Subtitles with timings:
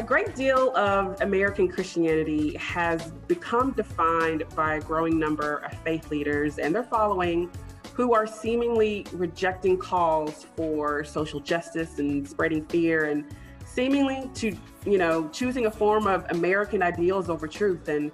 [0.00, 6.10] A great deal of American Christianity has become defined by a growing number of faith
[6.10, 7.50] leaders and their following
[7.92, 13.26] who are seemingly rejecting calls for social justice and spreading fear and
[13.66, 14.56] seemingly to,
[14.86, 17.86] you know, choosing a form of American ideals over truth.
[17.88, 18.10] And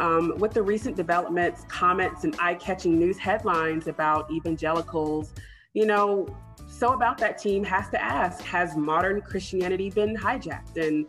[0.00, 5.32] um, with the recent developments, comments, and eye catching news headlines about evangelicals,
[5.74, 6.26] you know,
[6.74, 10.76] so about that team has to ask Has modern Christianity been hijacked?
[10.76, 11.06] And,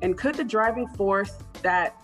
[0.00, 1.32] and could the driving force
[1.62, 1.96] that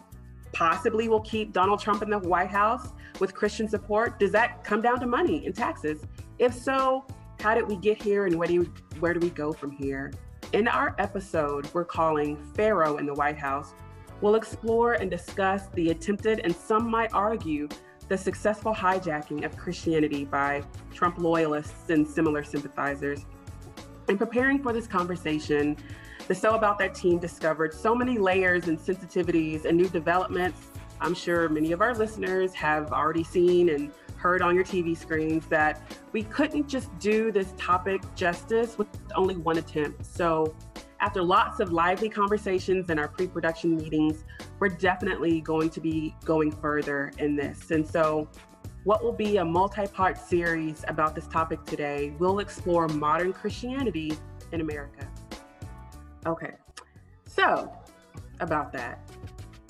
[0.52, 4.82] possibly will keep Donald Trump in the White House with Christian support, does that come
[4.82, 6.04] down to money and taxes?
[6.38, 7.06] If so,
[7.40, 10.12] how did we get here and where do, you, where do we go from here?
[10.52, 13.72] In our episode, we're calling Pharaoh in the White House,
[14.20, 17.66] we'll explore and discuss the attempted and some might argue
[18.10, 23.24] the successful hijacking of Christianity by Trump loyalists and similar sympathizers.
[24.08, 25.76] In preparing for this conversation,
[26.26, 30.70] the So About That team discovered so many layers and sensitivities and new developments.
[31.00, 35.46] I'm sure many of our listeners have already seen and heard on your TV screens
[35.46, 40.04] that we couldn't just do this topic justice with only one attempt.
[40.04, 40.56] So
[41.00, 44.24] after lots of lively conversations in our pre production meetings,
[44.58, 47.70] we're definitely going to be going further in this.
[47.70, 48.28] And so,
[48.84, 54.12] what will be a multi part series about this topic today, we'll explore modern Christianity
[54.52, 55.08] in America.
[56.26, 56.52] Okay,
[57.24, 57.72] so
[58.40, 59.00] about that.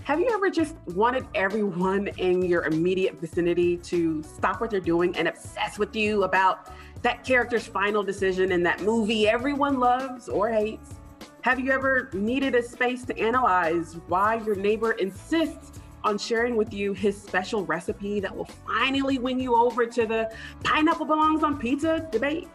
[0.02, 5.16] Have you ever just wanted everyone in your immediate vicinity to stop what they're doing
[5.16, 6.72] and obsess with you about
[7.02, 10.99] that character's final decision in that movie everyone loves or hates?
[11.42, 16.70] Have you ever needed a space to analyze why your neighbor insists on sharing with
[16.70, 20.30] you his special recipe that will finally win you over to the
[20.64, 22.46] pineapple belongs on pizza debate?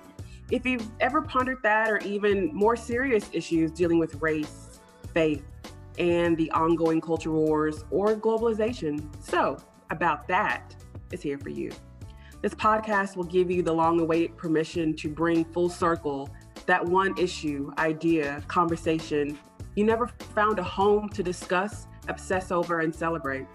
[0.52, 4.80] If you've ever pondered that or even more serious issues dealing with race,
[5.16, 5.44] faith,
[5.98, 9.58] and the ongoing culture wars or globalization, so
[9.90, 10.76] about that
[11.12, 11.72] is here for you.
[12.44, 16.30] This podcast will give you the long awaited permission to bring full circle
[16.66, 19.38] that one issue, idea, conversation
[19.76, 23.46] you never found a home to discuss, obsess over, and celebrate.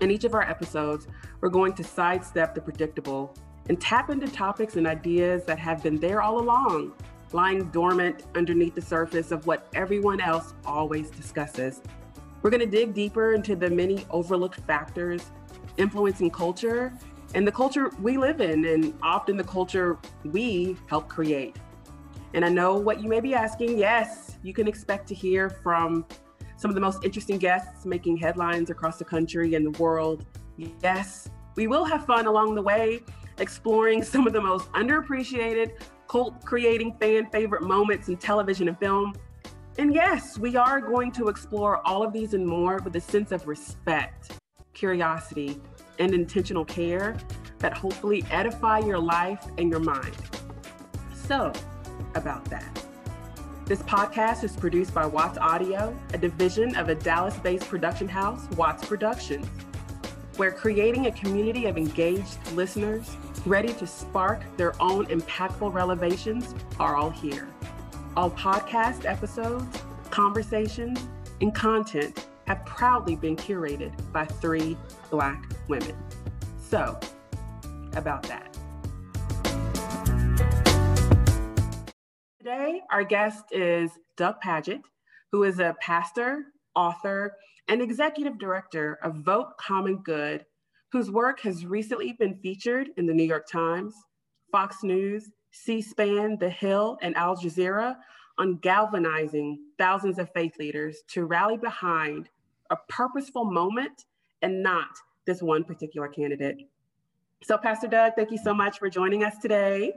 [0.00, 1.06] In each of our episodes,
[1.40, 3.34] we're going to sidestep the predictable
[3.68, 6.92] and tap into topics and ideas that have been there all along,
[7.32, 11.80] lying dormant underneath the surface of what everyone else always discusses.
[12.42, 15.30] We're going to dig deeper into the many overlooked factors
[15.78, 16.92] influencing culture
[17.34, 21.56] and the culture we live in, and often the culture we help create.
[22.34, 23.78] And I know what you may be asking.
[23.78, 26.06] Yes, you can expect to hear from
[26.56, 30.24] some of the most interesting guests making headlines across the country and the world.
[30.82, 33.00] Yes, we will have fun along the way,
[33.38, 35.72] exploring some of the most underappreciated,
[36.08, 39.14] cult creating fan favorite moments in television and film.
[39.78, 43.32] And yes, we are going to explore all of these and more with a sense
[43.32, 44.38] of respect,
[44.74, 45.60] curiosity,
[45.98, 47.16] and intentional care
[47.58, 50.16] that hopefully edify your life and your mind.
[51.14, 51.52] So,
[52.14, 52.84] about that.
[53.64, 58.48] This podcast is produced by Watts Audio, a division of a Dallas based production house,
[58.56, 59.46] Watts Productions.
[60.36, 66.96] We're creating a community of engaged listeners ready to spark their own impactful revelations are
[66.96, 67.48] all here.
[68.16, 70.98] All podcast episodes, conversations,
[71.40, 74.76] and content have proudly been curated by three
[75.10, 75.96] Black women.
[76.58, 76.98] So,
[77.94, 78.51] about that.
[82.42, 84.82] Today, our guest is Doug Pagitt,
[85.30, 87.36] who is a pastor, author,
[87.68, 90.44] and executive director of Vote Common Good,
[90.90, 93.94] whose work has recently been featured in the New York Times,
[94.50, 97.94] Fox News, C SPAN, The Hill, and Al Jazeera
[98.38, 102.28] on galvanizing thousands of faith leaders to rally behind
[102.70, 104.06] a purposeful moment
[104.42, 104.88] and not
[105.26, 106.68] this one particular candidate.
[107.44, 109.92] So, Pastor Doug, thank you so much for joining us today.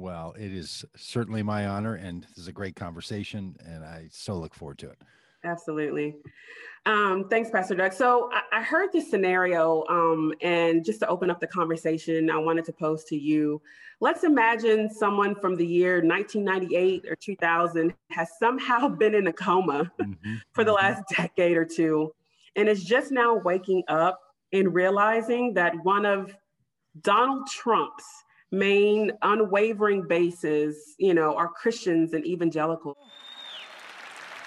[0.00, 4.34] Well, it is certainly my honor, and this is a great conversation, and I so
[4.34, 4.96] look forward to it.
[5.44, 6.16] Absolutely.
[6.86, 7.92] Um, thanks, Pastor Doug.
[7.92, 12.38] So I, I heard this scenario, um, and just to open up the conversation, I
[12.38, 13.60] wanted to pose to you.
[14.00, 19.92] Let's imagine someone from the year 1998 or 2000 has somehow been in a coma
[20.00, 20.34] mm-hmm.
[20.52, 20.82] for the mm-hmm.
[20.82, 22.14] last decade or two,
[22.56, 24.18] and is just now waking up
[24.54, 26.34] and realizing that one of
[27.02, 28.06] Donald Trump's
[28.50, 32.96] main unwavering bases, you know, are Christians and evangelicals.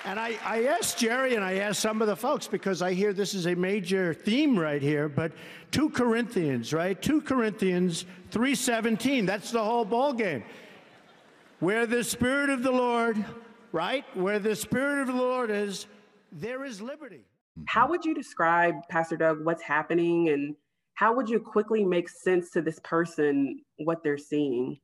[0.06, 3.14] And I, I asked Jerry and I asked some of the folks because I hear
[3.14, 5.32] this is a major theme right here, but
[5.72, 7.02] 2 Corinthians, right?
[7.02, 10.44] 2 Corinthians 3:17, that's the whole ball game.
[11.62, 13.24] Where the spirit of the Lord,
[13.74, 14.06] right?
[14.16, 15.88] Where the Spirit of the Lord is,
[16.32, 17.26] there is liberty.
[17.66, 20.56] How would you describe, Pastor Doug, what's happening and
[20.94, 24.80] how would you quickly make sense to this person what they're seeing?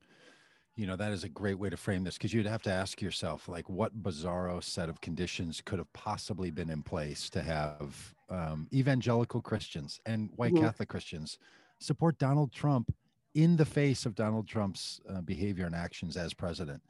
[0.76, 3.02] You know, that is a great way to frame this because you'd have to ask
[3.02, 8.14] yourself, like, what bizarro set of conditions could have possibly been in place to have
[8.30, 10.64] um, evangelical Christians and white mm-hmm.
[10.64, 11.38] Catholic Christians
[11.80, 12.94] support Donald Trump
[13.34, 16.82] in the face of Donald Trump's uh, behavior and actions as president?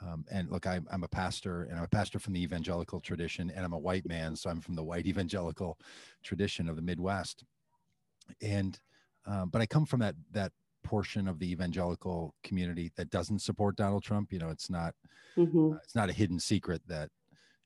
[0.00, 3.50] Um, and look, I'm, I'm a pastor and I'm a pastor from the evangelical tradition,
[3.54, 4.36] and I'm a white man.
[4.36, 5.78] So I'm from the white evangelical
[6.22, 7.44] tradition of the Midwest.
[8.40, 8.78] And,
[9.26, 10.52] um, but I come from that, that
[10.84, 14.32] portion of the evangelical community that doesn't support Donald Trump.
[14.32, 14.94] You know, it's not,
[15.36, 15.72] mm-hmm.
[15.72, 17.10] uh, it's not a hidden secret that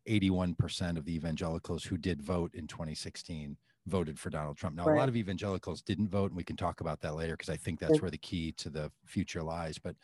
[0.09, 3.57] 81% of the evangelicals who did vote in 2016
[3.87, 4.77] voted for Donald Trump.
[4.77, 4.97] Now, right.
[4.97, 7.57] a lot of evangelicals didn't vote, and we can talk about that later because I
[7.57, 9.79] think that's where the key to the future lies.
[9.79, 9.97] But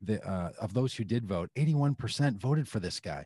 [0.00, 3.24] the, uh, of those who did vote, 81% voted for this guy.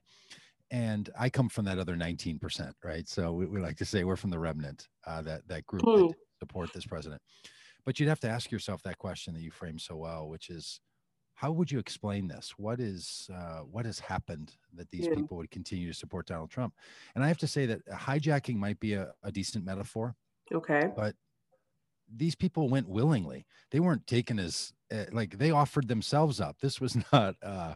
[0.71, 3.09] And I come from that other 19%, right?
[3.09, 6.09] So we, we like to say we're from the remnant, uh, that, that group mm.
[6.09, 7.21] that support this president.
[7.85, 10.81] But you'd have to ask yourself that question that you framed so well, which is
[11.35, 12.55] how would you explain this?
[12.57, 15.15] What is uh, what has happened that these yeah.
[15.15, 16.75] people would continue to support Donald Trump?
[17.15, 20.15] And I have to say that hijacking might be a, a decent metaphor.
[20.53, 20.89] Okay.
[20.97, 21.15] But
[22.15, 23.47] these people went willingly.
[23.71, 26.57] They weren't taken as uh, like they offered themselves up.
[26.61, 27.75] This was not uh,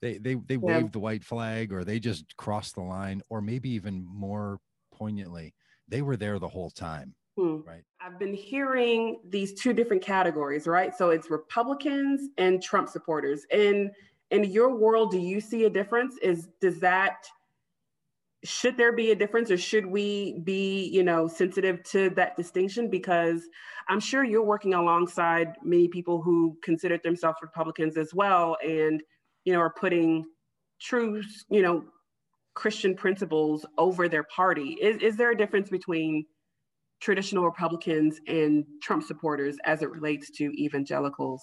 [0.00, 0.60] they they they yeah.
[0.60, 4.60] waved the white flag or they just crossed the line or maybe even more
[4.92, 5.54] poignantly,
[5.88, 7.14] they were there the whole time.
[7.42, 7.60] Hmm.
[7.66, 7.82] Right.
[8.00, 10.94] I've been hearing these two different categories, right?
[10.96, 13.44] So it's Republicans and Trump supporters.
[13.50, 13.90] And
[14.30, 16.16] in your world, do you see a difference?
[16.22, 17.26] Is does that
[18.44, 22.88] should there be a difference or should we be, you know, sensitive to that distinction?
[22.88, 23.42] Because
[23.88, 29.02] I'm sure you're working alongside many people who considered themselves Republicans as well and,
[29.44, 30.24] you know, are putting
[30.80, 31.84] true, you know,
[32.54, 34.76] Christian principles over their party.
[34.80, 36.24] Is, is there a difference between
[37.02, 41.42] traditional Republicans and Trump supporters as it relates to evangelicals?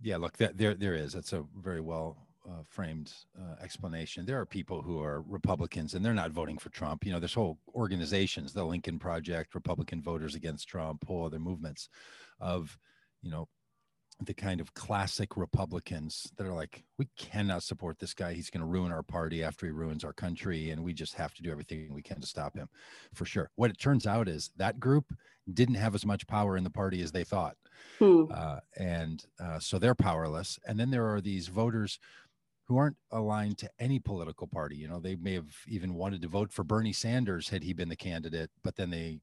[0.00, 1.12] Yeah, look, there there is.
[1.12, 4.26] That's a very well uh, framed uh, explanation.
[4.26, 7.04] There are people who are Republicans and they're not voting for Trump.
[7.04, 11.88] You know, there's whole organizations, the Lincoln Project, Republican Voters Against Trump, whole other movements
[12.40, 12.78] of,
[13.22, 13.48] you know,
[14.20, 18.32] the kind of classic Republicans that are like, we cannot support this guy.
[18.32, 20.70] He's going to ruin our party after he ruins our country.
[20.70, 22.68] And we just have to do everything we can to stop him
[23.14, 23.50] for sure.
[23.54, 25.14] What it turns out is that group
[25.52, 27.56] didn't have as much power in the party as they thought.
[27.98, 28.24] Hmm.
[28.32, 30.58] Uh, and uh, so they're powerless.
[30.66, 32.00] And then there are these voters
[32.64, 34.76] who aren't aligned to any political party.
[34.76, 37.88] You know, they may have even wanted to vote for Bernie Sanders had he been
[37.88, 39.20] the candidate, but then they,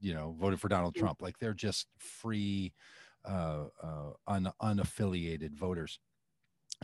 [0.00, 1.00] you know, voted for Donald hmm.
[1.00, 1.20] Trump.
[1.20, 2.72] Like they're just free
[3.24, 5.98] uh, uh, un, unaffiliated voters.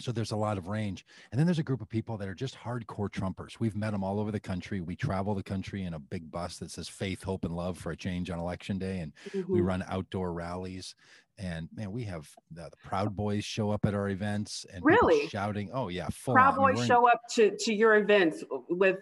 [0.00, 1.04] So there's a lot of range.
[1.30, 3.58] And then there's a group of people that are just hardcore Trumpers.
[3.58, 4.80] We've met them all over the country.
[4.80, 7.92] We travel the country in a big bus that says faith, hope, and love for
[7.92, 9.00] a change on election day.
[9.00, 9.52] And mm-hmm.
[9.52, 10.94] we run outdoor rallies.
[11.38, 15.28] And man, we have the, the, Proud Boys show up at our events and really
[15.28, 15.70] shouting.
[15.72, 16.08] Oh, yeah.
[16.24, 16.74] Proud on.
[16.74, 18.98] Boys show up to, to your events with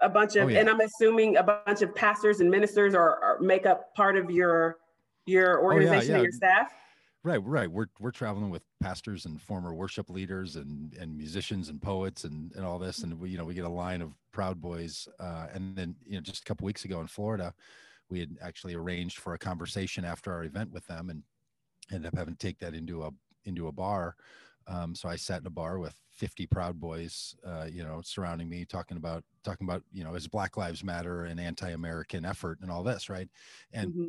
[0.00, 0.60] a bunch of, oh, yeah.
[0.60, 4.30] and I'm assuming a bunch of pastors and ministers are, or make up part of
[4.30, 4.78] your
[5.26, 6.14] your organization oh, yeah, yeah.
[6.14, 6.72] and your staff?
[7.26, 7.68] Right, right.
[7.68, 12.52] We're we're traveling with pastors and former worship leaders and and musicians and poets and
[12.54, 15.48] and all this, and we you know we get a line of Proud Boys, uh,
[15.52, 17.52] and then you know just a couple weeks ago in Florida,
[18.08, 21.24] we had actually arranged for a conversation after our event with them, and
[21.92, 23.10] ended up having to take that into a
[23.44, 24.14] into a bar.
[24.68, 28.48] Um, so I sat in a bar with 50 Proud Boys, uh, you know, surrounding
[28.48, 32.70] me, talking about talking about you know, is Black Lives Matter an anti-American effort and
[32.70, 33.28] all this, right?
[33.72, 34.06] And mm-hmm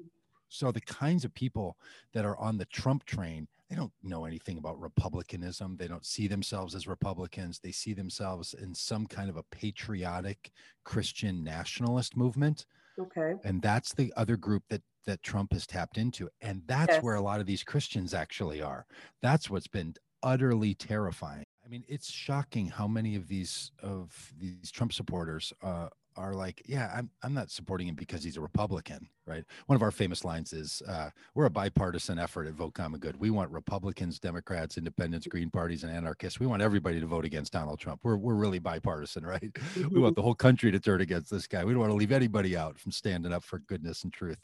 [0.49, 1.77] so the kinds of people
[2.13, 5.75] that are on the Trump train, they don't know anything about republicanism.
[5.77, 7.59] They don't see themselves as Republicans.
[7.59, 10.51] They see themselves in some kind of a patriotic
[10.83, 12.65] Christian nationalist movement.
[12.99, 13.33] Okay.
[13.43, 16.29] And that's the other group that that Trump has tapped into.
[16.41, 17.03] And that's yes.
[17.03, 18.85] where a lot of these Christians actually are.
[19.21, 21.45] That's what's been utterly terrifying.
[21.65, 26.61] I mean, it's shocking how many of these of these Trump supporters uh, are like,
[26.65, 29.43] yeah, I'm I'm not supporting him because he's a Republican, right?
[29.67, 33.17] One of our famous lines is, uh, "We're a bipartisan effort at Vote Common Good.
[33.19, 36.39] We want Republicans, Democrats, Independents, Green parties, and anarchists.
[36.39, 38.01] We want everybody to vote against Donald Trump.
[38.03, 39.55] We're we're really bipartisan, right?
[39.91, 41.63] we want the whole country to turn against this guy.
[41.63, 44.39] We don't want to leave anybody out from standing up for goodness and truth."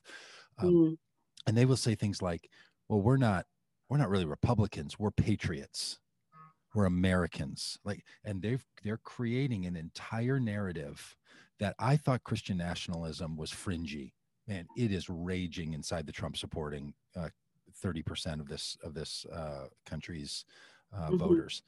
[0.59, 0.97] Um, mm.
[1.47, 2.49] And they will say things like,
[2.87, 3.45] "Well, we're not
[3.89, 4.99] we're not really Republicans.
[4.99, 5.99] We're patriots."
[6.75, 11.15] We're Americans, like, and they've they're creating an entire narrative
[11.59, 14.13] that I thought Christian nationalism was fringy.
[14.47, 17.29] Man, it is raging inside the Trump supporting uh,
[17.83, 20.45] 30% of this of this uh, country's
[20.95, 21.17] uh, mm-hmm.
[21.17, 21.63] voters.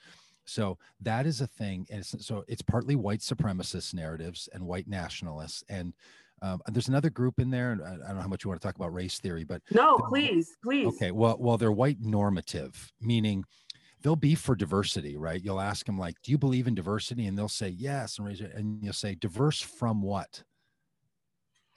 [0.45, 1.87] So that is a thing.
[1.89, 5.63] And it's, so it's partly white supremacist narratives and white nationalists.
[5.69, 5.93] And
[6.41, 7.79] um, there's another group in there.
[7.83, 9.97] I, I don't know how much you want to talk about race theory, but no,
[9.97, 10.87] please, please.
[10.87, 11.11] Okay.
[11.11, 13.43] Well, well, they're white normative, meaning
[14.05, 15.43] they'll be for diversity, right?
[15.43, 18.39] You'll ask them like, "Do you believe in diversity?" And they'll say yes, and raise
[18.39, 20.43] and you'll say, "Diverse from what?"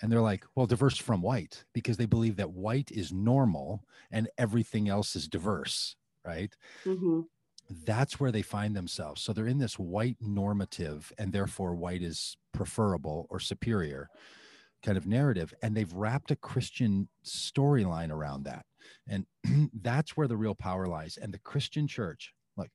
[0.03, 4.29] And they're like, "Well, diverse from white," because they believe that white is normal and
[4.37, 6.55] everything else is diverse, right?
[6.85, 7.21] Mm-hmm
[7.85, 9.21] that's where they find themselves.
[9.23, 14.09] So they're in this white normative, and therefore white is preferable or superior
[14.83, 15.53] kind of narrative.
[15.63, 18.65] And they've wrapped a Christian storyline around that.
[19.07, 19.27] And
[19.83, 21.19] that's where the real power lies.
[21.21, 22.71] And the Christian church, like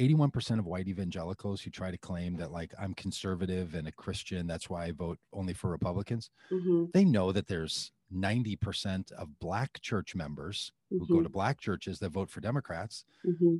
[0.00, 4.46] 81% of white evangelicals who try to claim that, like, I'm conservative and a Christian,
[4.46, 6.86] that's why I vote only for Republicans, mm-hmm.
[6.92, 11.04] they know that there's 90% of black church members mm-hmm.
[11.04, 11.32] who go to mm-hmm.
[11.32, 13.04] black churches that vote for Democrats.
[13.26, 13.56] Mm-hmm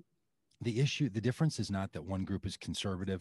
[0.61, 3.21] the issue the difference is not that one group is conservative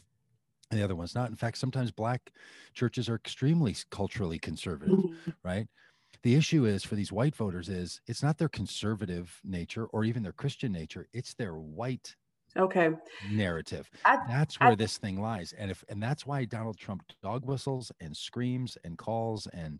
[0.69, 2.31] and the other one's not in fact sometimes black
[2.73, 5.31] churches are extremely culturally conservative mm-hmm.
[5.43, 5.67] right
[6.23, 10.23] the issue is for these white voters is it's not their conservative nature or even
[10.23, 12.15] their christian nature it's their white
[12.57, 12.89] okay
[13.31, 17.03] narrative I, that's where I, this thing lies and if and that's why donald trump
[17.21, 19.79] dog whistles and screams and calls and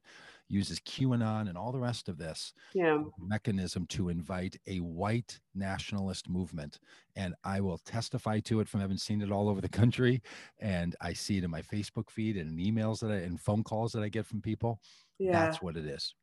[0.50, 3.04] uses QAnon and all the rest of this yeah.
[3.20, 6.80] mechanism to invite a white nationalist movement.
[7.16, 10.22] And I will testify to it from having seen it all over the country.
[10.60, 13.64] And I see it in my Facebook feed and in emails that I and phone
[13.64, 14.80] calls that I get from people.
[15.20, 15.32] Yeah.
[15.34, 16.14] That's what it is.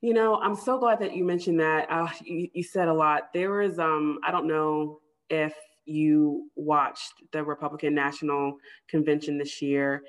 [0.00, 1.90] You know, I'm so glad that you mentioned that.
[1.90, 3.32] Uh, you, you said a lot.
[3.32, 5.54] There was, um, I don't know if
[5.86, 8.56] you watched the Republican National
[8.88, 10.02] Convention this year,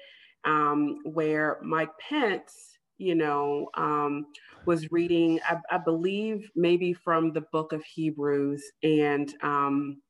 [0.44, 4.28] um, where Mike Pence you know, um,
[4.66, 10.02] was reading, I, I, believe, maybe from the book of Hebrews, and, um,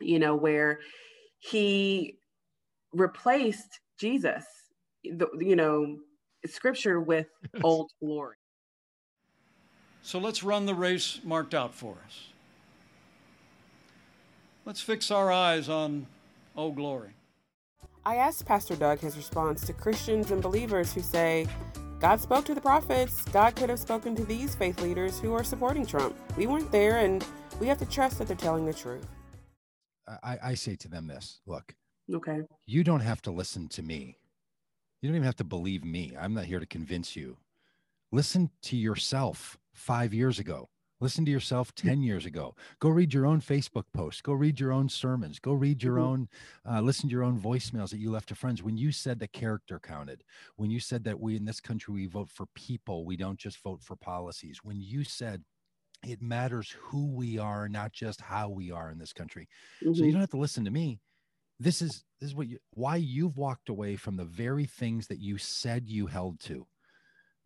[0.00, 0.80] you know, where
[1.38, 2.18] he
[2.92, 4.44] replaced Jesus,
[5.04, 5.98] the, you know,
[6.46, 7.26] scripture with
[7.62, 8.36] old glory.
[10.04, 12.28] So let's run the race marked out for us.
[14.66, 16.06] Let's fix our eyes on
[16.54, 17.14] Old Glory.
[18.04, 21.46] I asked Pastor Doug his response to Christians and believers who say,
[22.00, 23.22] God spoke to the prophets.
[23.32, 26.14] God could have spoken to these faith leaders who are supporting Trump.
[26.36, 27.26] We weren't there, and
[27.58, 29.06] we have to trust that they're telling the truth.
[30.22, 31.74] I, I say to them this look,
[32.12, 32.42] okay.
[32.66, 34.18] You don't have to listen to me.
[35.00, 36.14] You don't even have to believe me.
[36.20, 37.38] I'm not here to convince you.
[38.12, 40.68] Listen to yourself five years ago.
[41.00, 42.54] Listen to yourself 10 years ago.
[42.78, 44.22] Go read your own Facebook posts.
[44.22, 45.38] Go read your own sermons.
[45.38, 46.06] Go read your mm-hmm.
[46.06, 46.28] own,
[46.70, 48.62] uh, listen to your own voicemails that you left to friends.
[48.62, 50.22] When you said the character counted,
[50.56, 53.62] when you said that we in this country, we vote for people, we don't just
[53.62, 54.60] vote for policies.
[54.62, 55.42] When you said
[56.06, 59.48] it matters who we are, not just how we are in this country.
[59.82, 59.94] Mm-hmm.
[59.94, 60.12] So you mm-hmm.
[60.12, 61.00] don't have to listen to me.
[61.60, 65.20] This is this is what you why you've walked away from the very things that
[65.20, 66.66] you said you held to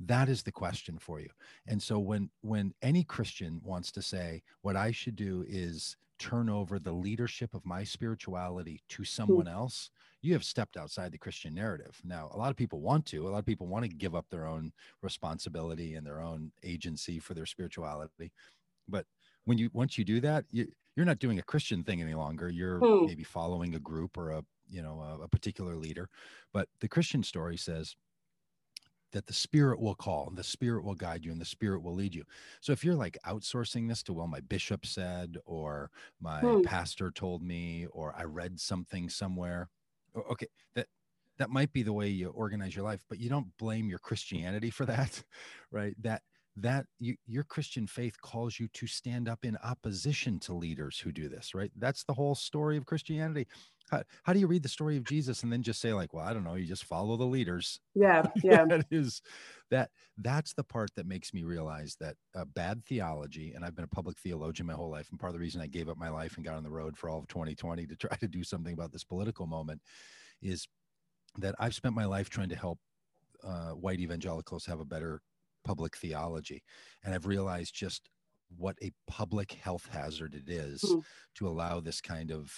[0.00, 1.28] that is the question for you.
[1.66, 6.48] And so when when any christian wants to say what i should do is turn
[6.48, 9.52] over the leadership of my spirituality to someone mm.
[9.52, 9.90] else
[10.20, 12.00] you have stepped outside the christian narrative.
[12.04, 14.26] Now a lot of people want to a lot of people want to give up
[14.30, 18.32] their own responsibility and their own agency for their spirituality.
[18.88, 19.06] But
[19.44, 22.48] when you once you do that you, you're not doing a christian thing any longer.
[22.48, 23.06] You're mm.
[23.06, 26.08] maybe following a group or a you know a, a particular leader.
[26.52, 27.94] But the christian story says
[29.12, 31.94] that the spirit will call and the spirit will guide you and the spirit will
[31.94, 32.24] lead you
[32.60, 36.62] so if you're like outsourcing this to well my bishop said or my hmm.
[36.62, 39.68] pastor told me or i read something somewhere
[40.30, 40.86] okay that
[41.38, 44.70] that might be the way you organize your life but you don't blame your christianity
[44.70, 45.22] for that
[45.70, 46.22] right that
[46.60, 51.12] that you, your christian faith calls you to stand up in opposition to leaders who
[51.12, 53.46] do this right that's the whole story of christianity
[53.90, 56.24] how, how do you read the story of Jesus and then just say like, well,
[56.24, 57.80] I don't know, you just follow the leaders.
[57.94, 58.64] Yeah, yeah.
[58.66, 59.22] that is
[59.70, 63.84] that that's the part that makes me realize that uh, bad theology, and I've been
[63.84, 66.10] a public theologian my whole life, and part of the reason I gave up my
[66.10, 68.72] life and got on the road for all of 2020 to try to do something
[68.72, 69.80] about this political moment,
[70.42, 70.68] is
[71.38, 72.78] that I've spent my life trying to help
[73.44, 75.22] uh, white evangelicals have a better
[75.68, 76.60] public theology,
[77.02, 78.02] and I've realized just
[78.56, 81.02] what a public health hazard it is mm.
[81.36, 82.50] to allow this kind of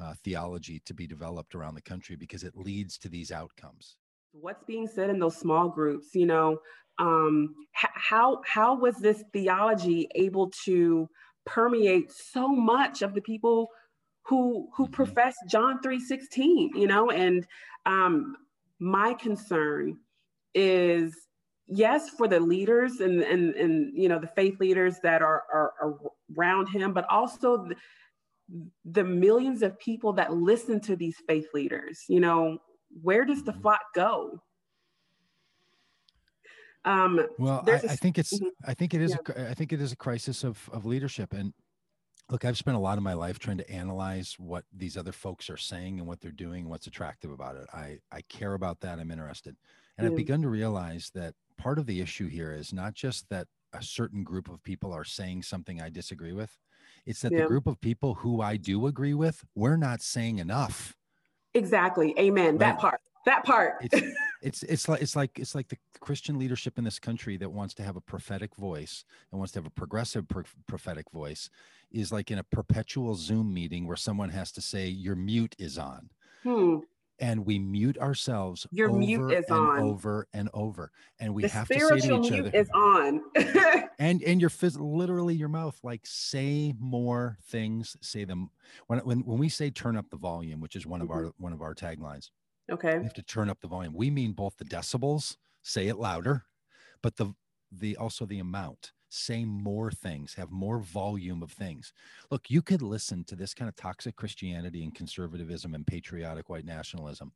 [0.00, 3.96] uh, theology to be developed around the country because it leads to these outcomes.
[4.32, 6.58] What's being said in those small groups, you know,
[6.98, 11.08] um, h- how how was this theology able to
[11.44, 13.68] permeate so much of the people
[14.28, 14.92] who who mm-hmm.
[14.92, 17.46] profess John three sixteen, you know, and
[17.84, 18.36] um,
[18.78, 19.98] my concern
[20.54, 21.14] is
[21.66, 25.72] yes for the leaders and and and you know the faith leaders that are are,
[25.80, 25.98] are
[26.36, 27.66] around him, but also.
[27.68, 27.76] The,
[28.84, 32.04] the millions of people that listen to these faith leaders?
[32.08, 32.58] You know,
[33.02, 33.62] where does the mm-hmm.
[33.62, 34.42] flock go?
[36.84, 38.70] Um, well, I, a, I, think it's, mm-hmm.
[38.70, 39.44] I think it is, yeah.
[39.44, 41.32] a, I think it is a crisis of, of leadership.
[41.32, 41.54] And
[42.28, 45.48] look, I've spent a lot of my life trying to analyze what these other folks
[45.48, 47.66] are saying and what they're doing and what's attractive about it.
[47.72, 48.98] I, I care about that.
[48.98, 49.56] I'm interested.
[49.96, 53.46] And I've begun to realize that part of the issue here is not just that
[53.72, 56.56] a certain group of people are saying something I disagree with.
[57.06, 57.42] It's that yeah.
[57.42, 60.96] the group of people who I do agree with, we're not saying enough.
[61.54, 62.14] Exactly.
[62.18, 62.52] Amen.
[62.52, 62.60] Right?
[62.60, 63.00] That part.
[63.26, 63.76] That part.
[63.80, 67.50] it's, it's it's like it's like it's like the Christian leadership in this country that
[67.50, 71.48] wants to have a prophetic voice and wants to have a progressive pro- prophetic voice
[71.90, 75.78] is like in a perpetual Zoom meeting where someone has to say your mute is
[75.78, 76.10] on.
[76.42, 76.80] Hmm
[77.20, 79.78] and we mute ourselves your mute is on.
[79.78, 80.90] over and over
[81.20, 83.22] and we the have to say to each other is on.
[83.98, 88.50] and and your phys- literally your mouth like say more things say them
[88.88, 91.26] when when when we say turn up the volume which is one of mm-hmm.
[91.26, 92.30] our one of our taglines
[92.70, 92.98] okay.
[92.98, 93.94] we have to turn up the volume.
[93.94, 96.44] We mean both the decibels say it louder
[97.02, 97.32] but the
[97.70, 101.92] the also the amount say more things, have more volume of things.
[102.30, 106.64] Look, you could listen to this kind of toxic Christianity and conservatism and patriotic white
[106.64, 107.32] nationalism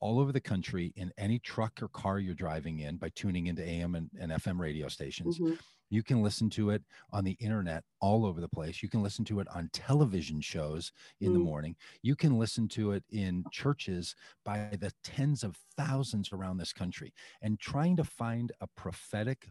[0.00, 3.66] all over the country in any truck or car you're driving in by tuning into
[3.66, 5.38] AM and, and FM radio stations.
[5.38, 5.54] Mm-hmm.
[5.90, 6.82] You can listen to it
[7.12, 8.82] on the internet all over the place.
[8.82, 11.34] You can listen to it on television shows in mm.
[11.34, 11.76] the morning.
[12.02, 17.14] You can listen to it in churches by the tens of thousands around this country.
[17.40, 19.48] And trying to find a prophetic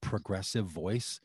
[0.00, 1.20] progressive voice,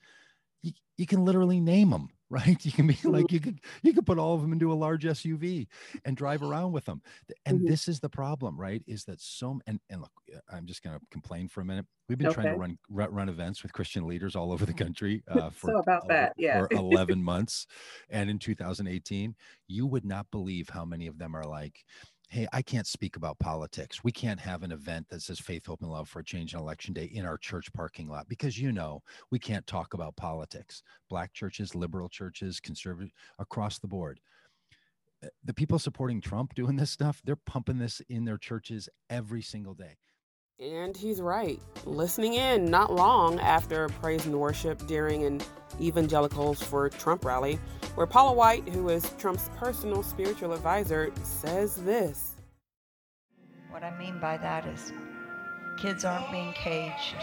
[0.62, 2.64] you, you can literally name them, right?
[2.66, 3.12] You can be mm-hmm.
[3.12, 5.68] like you could you could put all of them into a large SUV
[6.06, 7.02] and drive around with them.
[7.46, 7.68] And mm-hmm.
[7.68, 8.84] this is the problem, right?
[8.88, 11.86] Is that so and and look, uh, I'm just going to complain for a minute.
[12.10, 12.42] We've been okay.
[12.42, 15.72] trying to run run run events with Christian leaders all over the country uh, for
[15.72, 17.68] so about that, yeah, for 11 months,
[18.10, 19.36] and in 2018,
[19.68, 21.86] you would not believe how many of them are like
[22.30, 24.04] hey, I can't speak about politics.
[24.04, 26.60] We can't have an event that says faith, hope, and love for a change in
[26.60, 30.84] election day in our church parking lot because you know we can't talk about politics.
[31.10, 34.20] Black churches, liberal churches, conservative, across the board.
[35.24, 39.42] Eh, the people supporting Trump doing this stuff, they're pumping this in their churches every
[39.42, 39.98] single day.
[40.60, 41.60] And he's right.
[41.84, 45.42] Listening in not long after praise and worship during an
[45.82, 47.60] Evangelicals for Trump rally,
[47.96, 52.36] where Paula White, who is Trump's personal spiritual advisor, says this.
[53.70, 54.94] What I mean by that is
[55.82, 57.18] kids aren't being caged,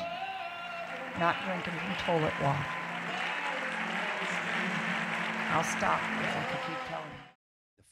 [1.18, 2.66] not drinking from toilet water.
[5.52, 6.91] I'll stop if I can keep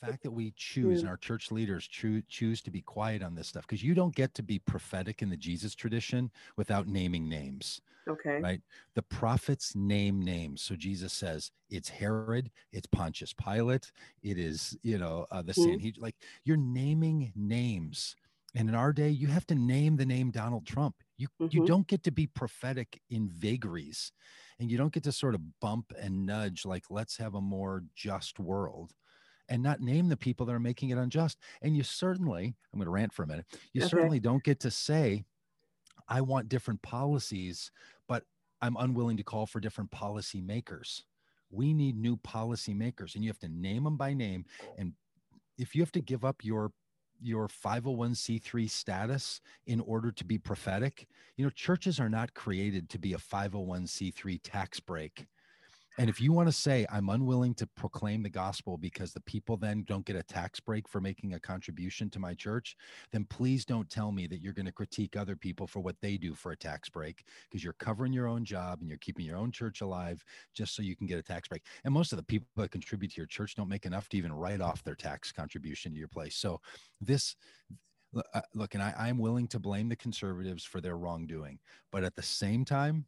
[0.07, 3.49] fact that we choose and our church leaders choose choose to be quiet on this
[3.49, 7.81] stuff because you don't get to be prophetic in the Jesus tradition without naming names.
[8.09, 8.41] Okay.
[8.43, 8.61] Right.
[8.95, 10.63] The prophets name names.
[10.63, 15.63] So Jesus says it's Herod, it's Pontius Pilate, it is you know uh, the mm-hmm.
[15.63, 16.03] Sanhedrin.
[16.03, 18.17] Like you're naming names.
[18.57, 20.97] And in our day, you have to name the name Donald Trump.
[21.19, 21.57] You mm-hmm.
[21.57, 24.13] you don't get to be prophetic in vagaries,
[24.59, 27.85] and you don't get to sort of bump and nudge like let's have a more
[27.95, 28.93] just world
[29.51, 31.39] and not name the people that are making it unjust.
[31.61, 33.91] And you certainly, I'm going to rant for a minute, you okay.
[33.91, 35.25] certainly don't get to say,
[36.09, 37.71] I want different policies,
[38.09, 38.25] but
[38.63, 41.05] I'm unwilling to call for different policy makers.
[41.51, 44.45] We need new policy makers, and you have to name them by name.
[44.79, 44.93] And
[45.59, 46.73] if you have to give up your
[47.23, 52.99] your 501c3 status in order to be prophetic, you know, churches are not created to
[52.99, 55.27] be a 501c3 tax break
[56.01, 59.59] and if you want to say, I'm unwilling to proclaim the gospel because the people
[59.59, 62.75] then don't get a tax break for making a contribution to my church,
[63.13, 66.17] then please don't tell me that you're going to critique other people for what they
[66.17, 69.37] do for a tax break because you're covering your own job and you're keeping your
[69.37, 71.65] own church alive just so you can get a tax break.
[71.85, 74.33] And most of the people that contribute to your church don't make enough to even
[74.33, 76.35] write off their tax contribution to your place.
[76.35, 76.63] So
[77.03, 77.37] this
[78.17, 81.59] uh, look, and I, I'm willing to blame the conservatives for their wrongdoing,
[81.93, 83.05] but at the same time,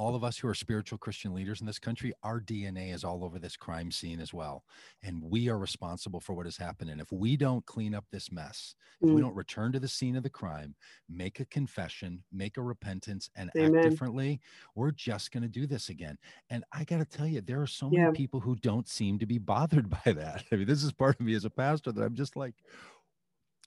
[0.00, 3.22] all of us who are spiritual Christian leaders in this country, our DNA is all
[3.22, 4.64] over this crime scene as well.
[5.02, 6.88] And we are responsible for what has happened.
[6.88, 9.08] And if we don't clean up this mess, mm.
[9.08, 9.24] if we mm.
[9.24, 10.74] don't return to the scene of the crime,
[11.10, 13.76] make a confession, make a repentance, and Amen.
[13.76, 14.40] act differently,
[14.74, 16.16] we're just going to do this again.
[16.48, 18.04] And I got to tell you, there are so yeah.
[18.04, 20.44] many people who don't seem to be bothered by that.
[20.50, 22.54] I mean, this is part of me as a pastor that I'm just like,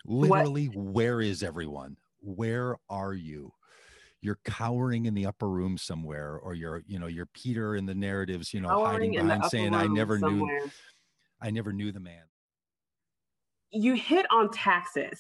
[0.04, 0.94] literally, what?
[0.94, 1.96] where is everyone?
[2.22, 3.54] Where are you?
[4.24, 7.94] You're cowering in the upper room somewhere or you're you know you're peter in the
[7.94, 10.60] narratives you know cowering hiding behind saying i never somewhere.
[10.62, 10.72] knew
[11.42, 12.24] i never knew the man
[13.72, 15.20] you hit on taxes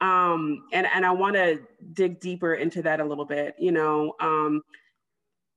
[0.00, 1.60] um, and and i want to
[1.92, 4.60] dig deeper into that a little bit you know um,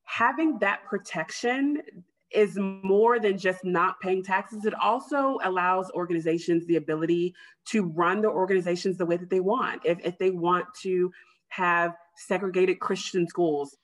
[0.04, 1.82] having that protection
[2.30, 4.66] is more than just not paying taxes.
[4.66, 7.34] It also allows organizations the ability
[7.68, 9.80] to run their organizations the way that they want.
[9.84, 11.10] If, if they want to
[11.48, 11.94] have
[12.26, 13.76] segregated Christian schools,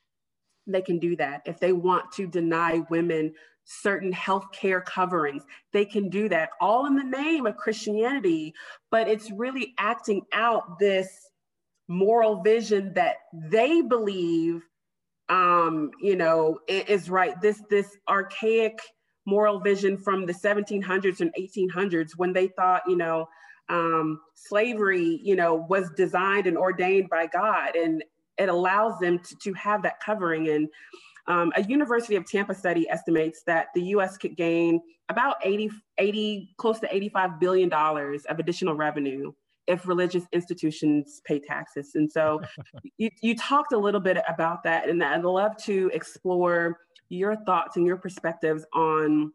[0.67, 1.41] they can do that.
[1.45, 3.33] If they want to deny women
[3.65, 5.43] certain health care coverings,
[5.73, 8.53] they can do that, all in the name of Christianity.
[8.91, 11.07] But it's really acting out this
[11.87, 14.63] moral vision that they believe
[15.29, 17.39] um, you know, is right.
[17.41, 18.77] This this archaic
[19.25, 23.27] moral vision from the 1700s and 1800s when they thought, you know,
[23.69, 28.03] um, slavery, you know, was designed and ordained by God, and
[28.37, 30.49] it allows them to, to have that covering.
[30.49, 30.67] And
[31.27, 34.17] um, a University of Tampa study estimates that the U.S.
[34.17, 39.31] could gain about 80, 80 close to 85 billion dollars of additional revenue
[39.67, 41.91] if religious institutions pay taxes.
[41.95, 42.41] And so
[42.97, 47.77] you, you talked a little bit about that, and I'd love to explore your thoughts
[47.77, 49.31] and your perspectives on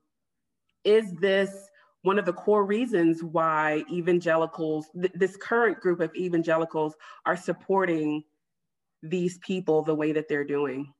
[0.85, 1.69] is this
[2.03, 6.95] one of the core reasons why evangelicals, th- this current group of evangelicals,
[7.27, 8.25] are supporting
[9.03, 10.93] these people the way that they're doing?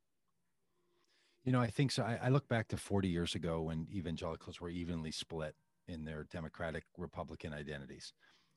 [1.45, 2.03] You know, I think so.
[2.03, 5.55] I, I look back to 40 years ago when evangelicals were evenly split
[5.89, 8.13] in their Democratic Republican identities.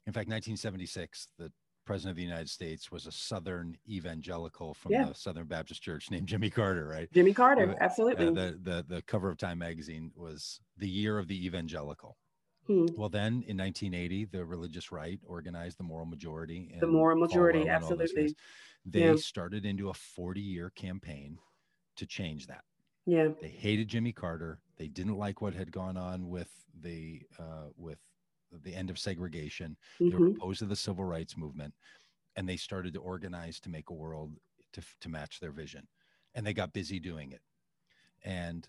[0.06, 1.52] In fact, 1976, the
[1.86, 5.06] president of the United States was a Southern evangelical from yeah.
[5.06, 7.10] the Southern Baptist Church named Jimmy Carter, right?
[7.14, 8.28] Jimmy Carter, uh, absolutely.
[8.28, 12.18] Uh, the, the, the cover of Time magazine was the year of the evangelical.
[12.68, 12.86] Hmm.
[12.96, 16.74] Well, then in 1980, the religious right organized the moral majority.
[16.80, 18.36] The moral majority, absolutely.
[18.86, 19.16] They yeah.
[19.16, 21.38] started into a 40 year campaign
[21.98, 22.64] to change that.
[23.06, 23.30] Yeah.
[23.42, 24.60] They hated Jimmy Carter.
[24.78, 26.50] They didn't like what had gone on with
[26.82, 28.00] the uh, with
[28.64, 29.78] the end of segregation.
[30.00, 30.10] Mm-hmm.
[30.10, 30.42] They were mm-hmm.
[30.42, 31.74] opposed to the civil rights movement,
[32.36, 34.32] and they started to organize to make a world
[34.74, 35.88] to to match their vision,
[36.34, 37.42] and they got busy doing it.
[38.24, 38.68] And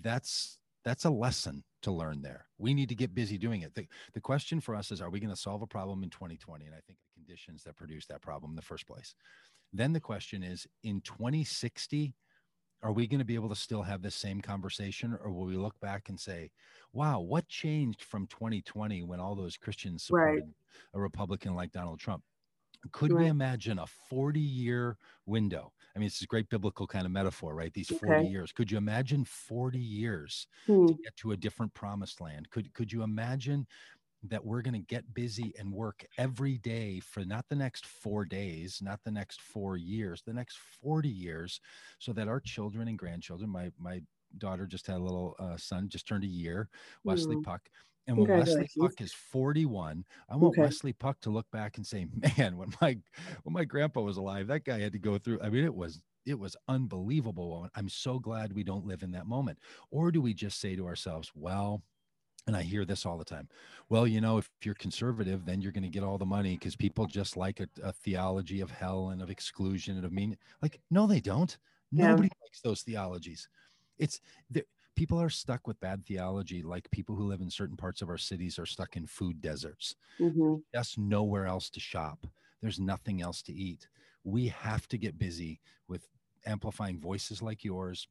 [0.00, 2.46] that's that's a lesson to learn there.
[2.58, 3.74] We need to get busy doing it.
[3.74, 6.64] The, the question for us is are we going to solve a problem in 2020?
[6.64, 9.16] And I think the conditions that produce that problem in the first place.
[9.72, 12.14] Then the question is in 2060,
[12.84, 15.56] are we going to be able to still have this same conversation or will we
[15.56, 16.50] look back and say
[16.92, 20.42] wow what changed from 2020 when all those christians supported right.
[20.92, 22.22] a republican like donald trump
[22.92, 23.22] could right.
[23.22, 27.54] we imagine a 40 year window i mean it's a great biblical kind of metaphor
[27.54, 28.28] right these 40 okay.
[28.28, 30.86] years could you imagine 40 years hmm.
[30.86, 33.66] to get to a different promised land could could you imagine
[34.28, 38.24] that we're going to get busy and work every day for not the next four
[38.24, 41.60] days, not the next four years, the next 40 years,
[41.98, 44.00] so that our children and grandchildren, my, my
[44.38, 46.68] daughter just had a little uh, son, just turned a year,
[47.04, 47.44] Wesley mm.
[47.44, 47.68] Puck.
[48.06, 50.62] And when Wesley Puck is 41, I want okay.
[50.62, 52.06] Wesley Puck to look back and say,
[52.38, 52.96] man, when my,
[53.42, 56.00] when my grandpa was alive, that guy had to go through, I mean, it was
[56.24, 57.68] it was unbelievable.
[57.76, 59.58] I'm so glad we don't live in that moment.
[59.92, 61.82] Or do we just say to ourselves, well,
[62.46, 63.48] and I hear this all the time.
[63.88, 66.76] Well, you know, if you're conservative, then you're going to get all the money because
[66.76, 70.36] people just like a, a, theology of hell and of exclusion and of mean.
[70.62, 71.56] Like, no, they don't.
[71.90, 72.08] Yeah.
[72.08, 73.48] Nobody likes those theologies.
[73.98, 74.20] It's
[74.96, 78.18] people are stuck with bad theology, like people who live in certain parts of our
[78.18, 79.94] cities are stuck in food deserts.
[80.18, 80.56] Mm-hmm.
[80.74, 82.26] Just nowhere else to shop.
[82.62, 83.88] There's nothing else to eat.
[84.24, 86.08] We have to get busy with
[86.46, 88.08] amplifying voices like yours,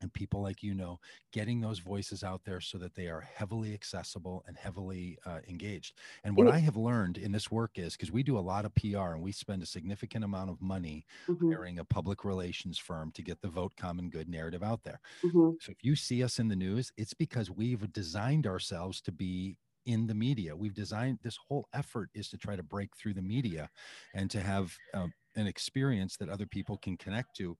[0.00, 0.98] and people like you know
[1.32, 5.94] getting those voices out there so that they are heavily accessible and heavily uh, engaged
[6.24, 8.74] and what i have learned in this work is because we do a lot of
[8.74, 11.50] pr and we spend a significant amount of money mm-hmm.
[11.50, 15.50] hiring a public relations firm to get the vote common good narrative out there mm-hmm.
[15.60, 19.56] so if you see us in the news it's because we've designed ourselves to be
[19.86, 23.22] in the media we've designed this whole effort is to try to break through the
[23.22, 23.70] media
[24.14, 25.06] and to have uh,
[25.36, 27.56] an experience that other people can connect to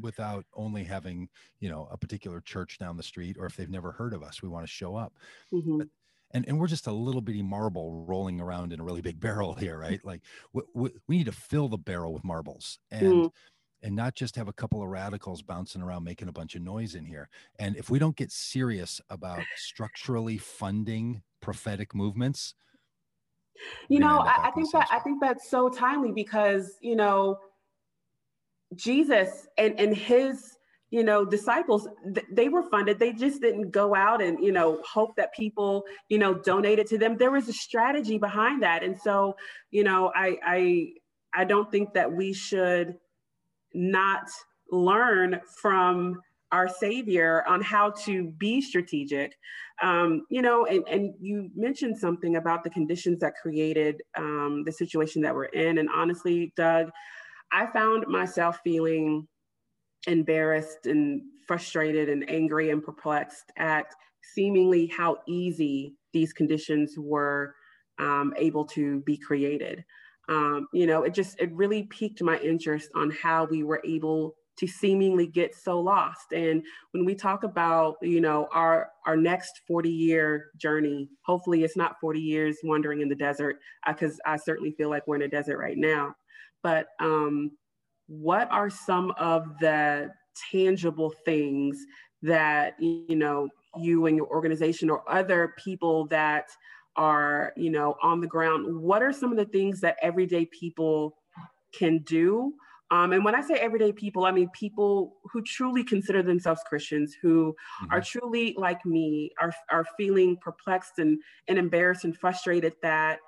[0.00, 1.28] without only having
[1.60, 4.42] you know a particular church down the street or if they've never heard of us
[4.42, 5.12] we want to show up
[5.52, 5.78] mm-hmm.
[5.78, 5.88] but,
[6.32, 9.54] and, and we're just a little bitty marble rolling around in a really big barrel
[9.54, 13.30] here right like we, we, we need to fill the barrel with marbles and mm.
[13.82, 16.94] and not just have a couple of radicals bouncing around making a bunch of noise
[16.94, 17.28] in here
[17.58, 22.54] and if we don't get serious about structurally funding prophetic movements
[23.88, 27.38] you know I, I think that i think that's so timely because you know
[28.76, 30.54] jesus and and his
[30.94, 33.00] you know disciples th- they were funded.
[33.00, 36.98] They just didn't go out and you know hope that people you know donated to
[36.98, 37.16] them.
[37.16, 38.84] There was a strategy behind that.
[38.84, 39.34] And so
[39.72, 40.88] you know i i
[41.34, 42.94] i don't think that we should
[43.74, 44.30] not
[44.70, 46.20] learn from
[46.52, 49.36] our savior on how to be strategic.
[49.82, 54.70] Um, you know and, and you mentioned something about the conditions that created um, the
[54.70, 55.78] situation that we're in.
[55.78, 56.92] And honestly doug
[57.52, 59.26] i found myself feeling
[60.06, 63.86] embarrassed and frustrated and angry and perplexed at
[64.34, 67.54] seemingly how easy these conditions were
[67.98, 69.84] um, able to be created.
[70.28, 74.34] Um, you know, it just, it really piqued my interest on how we were able
[74.56, 76.32] to seemingly get so lost.
[76.32, 81.76] And when we talk about, you know, our our next 40 year journey, hopefully it's
[81.76, 85.22] not 40 years wandering in the desert, because uh, I certainly feel like we're in
[85.22, 86.14] a desert right now.
[86.64, 87.52] But um,
[88.08, 90.10] what are some of the
[90.50, 91.78] tangible things
[92.22, 96.46] that you know you and your organization or other people that
[96.96, 101.16] are you know on the ground what are some of the things that everyday people
[101.72, 102.52] can do
[102.90, 107.16] um, and when I say everyday people, I mean people who truly consider themselves Christians,
[107.20, 107.92] who mm-hmm.
[107.92, 113.18] are truly like me, are, are feeling perplexed and, and embarrassed and frustrated that,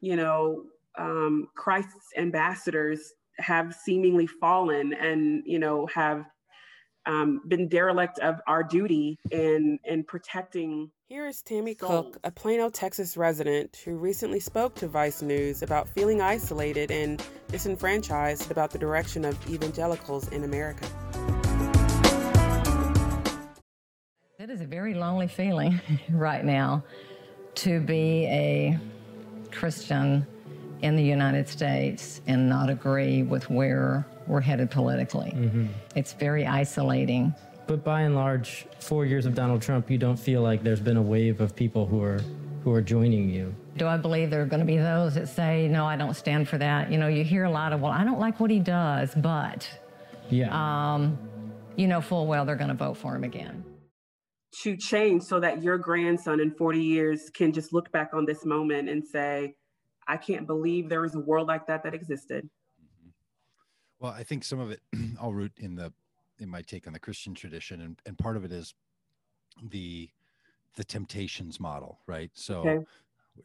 [0.00, 0.64] you know,
[0.98, 3.00] um, Christ's ambassadors
[3.38, 6.24] have seemingly fallen and, you know, have
[7.06, 10.90] um, been derelict of our duty in in protecting.
[11.08, 15.88] Here is Tammy Cook, a Plano, Texas resident who recently spoke to Vice News about
[15.88, 20.86] feeling isolated and disenfranchised about the direction of evangelicals in America.
[24.38, 26.84] It is a very lonely feeling right now
[27.56, 28.78] to be a
[29.50, 30.26] Christian
[30.82, 35.32] in the United States and not agree with where we're headed politically.
[35.34, 35.66] Mm-hmm.
[35.94, 37.34] It's very isolating.
[37.66, 40.96] But by and large, four years of Donald Trump, you don't feel like there's been
[40.96, 42.20] a wave of people who are
[42.64, 43.54] who are joining you.
[43.78, 46.46] Do I believe there are going to be those that say, no, I don't stand
[46.46, 46.92] for that?
[46.92, 49.66] You know, you hear a lot of, well, I don't like what he does, but,
[50.28, 50.50] yeah.
[50.52, 51.18] Um,
[51.80, 53.64] you know full well they're going to vote for him again.
[54.62, 58.44] To change so that your grandson in 40 years can just look back on this
[58.44, 59.54] moment and say,
[60.10, 62.50] I can't believe there was a world like that that existed.
[64.00, 64.80] Well, I think some of it
[65.20, 65.92] I'll root in the
[66.40, 68.74] in my take on the Christian tradition, and and part of it is
[69.70, 70.10] the
[70.76, 72.30] the temptations model, right?
[72.34, 72.60] So.
[72.60, 72.84] Okay.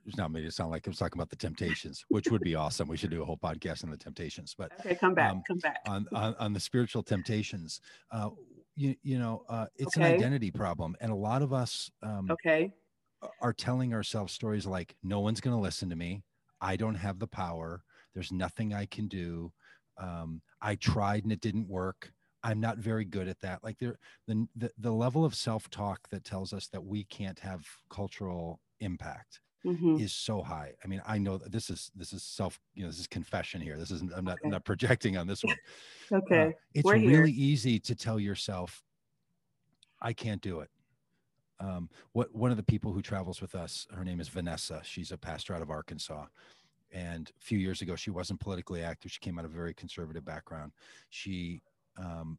[0.06, 2.56] It's not made it sound like I was talking about the Temptations, which would be
[2.64, 2.88] awesome.
[2.90, 4.54] We should do a whole podcast on the Temptations.
[4.58, 7.80] But okay, come back, um, come back on, on, on the spiritual temptations.
[8.12, 8.32] Uh,
[8.76, 10.08] you you know, uh, it's okay.
[10.08, 12.74] an identity problem, and a lot of us um, okay
[13.42, 16.24] are telling ourselves stories like, "No one's going to listen to me.
[16.66, 17.84] I don't have the power.
[18.14, 19.52] There's nothing I can do
[19.98, 22.12] um, i tried and it didn't work
[22.44, 23.98] i'm not very good at that like there
[24.28, 29.42] the, the, the level of self-talk that tells us that we can't have cultural impact
[29.66, 29.98] mm-hmm.
[29.98, 32.90] is so high i mean i know that this is this is self you know
[32.90, 34.42] this is confession here this isn't, i'm not okay.
[34.46, 35.56] i'm not projecting on this one
[36.12, 37.46] okay uh, it's We're really here.
[37.52, 38.84] easy to tell yourself
[40.02, 40.70] i can't do it
[41.60, 45.12] um, what one of the people who travels with us her name is vanessa she's
[45.12, 46.26] a pastor out of arkansas
[46.92, 49.74] and a few years ago she wasn't politically active she came out of a very
[49.74, 50.72] conservative background
[51.10, 51.62] she
[51.98, 52.38] um,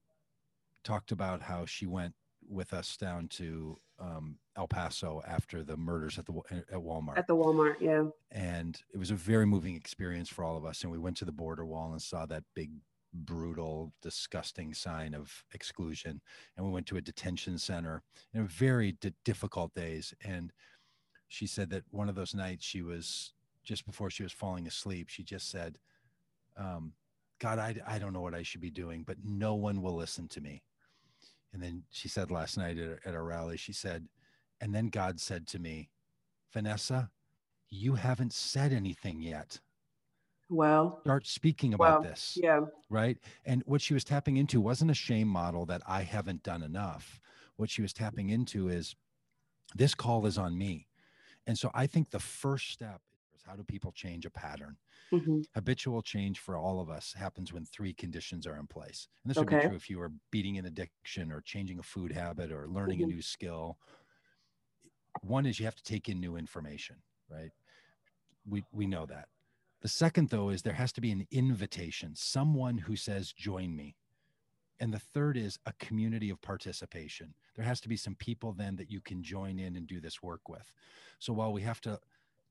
[0.85, 2.15] talked about how she went
[2.49, 7.19] with us down to um, El Paso after the murders at the at Walmart.
[7.19, 8.05] At the Walmart, yeah.
[8.31, 10.83] And it was a very moving experience for all of us.
[10.83, 12.71] And we went to the border wall and saw that big,
[13.12, 16.21] brutal, disgusting sign of exclusion.
[16.57, 18.03] And we went to a detention center
[18.35, 20.14] in very d- difficult days.
[20.25, 20.53] And
[21.29, 23.33] she said that one of those nights she was
[23.64, 25.79] just before she was falling asleep, she just said,
[26.57, 26.92] um,
[27.38, 30.29] God, I, I don't know what I should be doing, but no one will listen
[30.29, 30.62] to me.
[31.53, 34.07] And then she said last night at, at a rally, she said,
[34.61, 35.90] and then God said to me,
[36.53, 37.11] Vanessa,
[37.69, 39.61] you haven't said anything yet.
[40.49, 42.39] Well, start speaking about this.
[42.41, 42.61] Yeah.
[42.89, 43.19] Right.
[43.45, 47.21] And what she was tapping into wasn't a shame model that I haven't done enough.
[47.57, 48.95] What she was tapping into is
[49.75, 50.87] this call is on me.
[51.47, 53.01] And so I think the first step
[53.35, 54.77] is how do people change a pattern?
[55.13, 55.41] Mm-hmm.
[55.55, 59.09] Habitual change for all of us happens when three conditions are in place.
[59.25, 59.55] And this okay.
[59.57, 62.69] would be true if you were beating an addiction or changing a food habit or
[62.69, 63.11] learning mm-hmm.
[63.11, 63.79] a new skill.
[65.23, 66.97] One is you have to take in new information,
[67.31, 67.51] right?
[68.49, 69.29] We, we know that.
[69.83, 73.97] The second, though, is there has to be an invitation, someone who says, Join me.
[74.79, 77.35] And the third is a community of participation.
[77.55, 80.23] There has to be some people then that you can join in and do this
[80.23, 80.71] work with.
[81.19, 81.99] So while we have to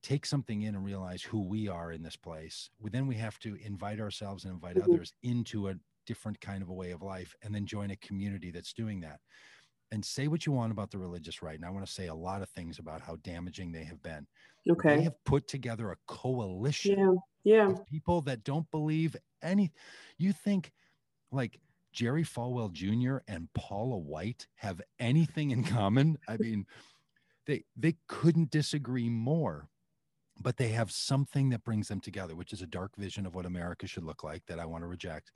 [0.06, 3.58] take something in and realize who we are in this place then we have to
[3.66, 4.92] invite ourselves and invite mm-hmm.
[4.92, 5.74] others into a
[6.06, 9.20] different kind of a way of life and then join a community that's doing that
[9.92, 12.16] and say what you want about the religious right and i want to say a
[12.16, 14.26] lot of things about how damaging they have been.
[14.70, 14.96] Okay.
[14.96, 17.70] they have put together a coalition yeah yeah.
[17.70, 19.72] of people that don't believe any
[20.18, 20.72] you think
[21.32, 21.60] like
[21.94, 26.18] jerry falwell jr and paula white have anything in common?
[26.28, 26.66] I mean
[27.46, 29.70] they they couldn't disagree more
[30.42, 33.46] but they have something that brings them together, which is a dark vision of what
[33.46, 35.32] America should look like that I want to reject.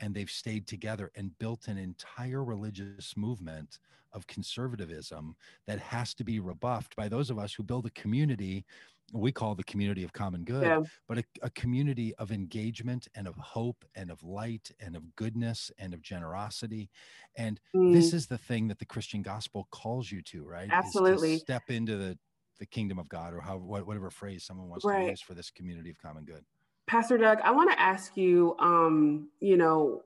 [0.00, 3.78] And they've stayed together and built an entire religious movement
[4.12, 5.36] of conservatism
[5.66, 8.64] that has to be rebuffed by those of us who build a community
[9.12, 10.80] we call the community of common good, yeah.
[11.08, 15.70] but a, a, community of engagement and of hope and of light and of goodness
[15.78, 16.88] and of generosity.
[17.36, 17.92] And mm.
[17.92, 20.68] this is the thing that the Christian gospel calls you to, right?
[20.70, 21.34] Absolutely.
[21.34, 22.18] To step into the,
[22.58, 25.04] the kingdom of God or how, whatever phrase someone wants right.
[25.04, 26.44] to use for this community of common good.
[26.90, 30.02] Pastor Doug, I want to ask you, um, you know,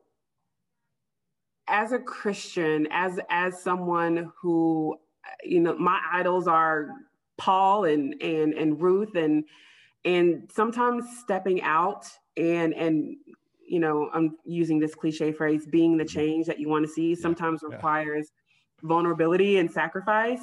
[1.67, 4.95] as a Christian, as as someone who,
[5.43, 6.89] you know, my idols are
[7.37, 9.45] Paul and and and Ruth and
[10.05, 12.05] and sometimes stepping out
[12.37, 13.15] and and
[13.67, 16.19] you know I'm using this cliche phrase being the mm-hmm.
[16.19, 18.31] change that you want to see sometimes yeah, requires
[18.83, 20.41] vulnerability and sacrifice.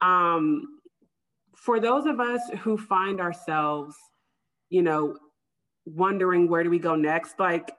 [0.00, 0.78] Um,
[1.54, 3.94] for those of us who find ourselves,
[4.70, 5.18] you know,
[5.86, 7.70] wondering where do we go next, like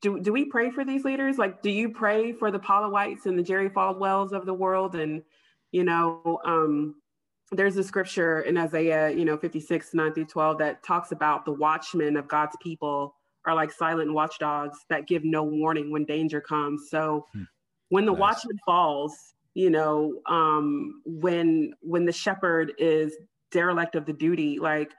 [0.00, 1.38] do, do we pray for these leaders?
[1.38, 4.96] Like, do you pray for the Paula Whites and the Jerry Falwells of the world?
[4.96, 5.22] And,
[5.70, 6.96] you know, um,
[7.52, 11.52] there's a scripture in Isaiah, you know, 56, 9 through 12 that talks about the
[11.52, 13.14] watchmen of God's people
[13.46, 16.88] are like silent watchdogs that give no warning when danger comes.
[16.90, 17.42] So hmm.
[17.90, 18.20] when the nice.
[18.20, 19.14] watchman falls,
[19.54, 23.14] you know, um, when when the shepherd is
[23.50, 24.92] derelict of the duty, like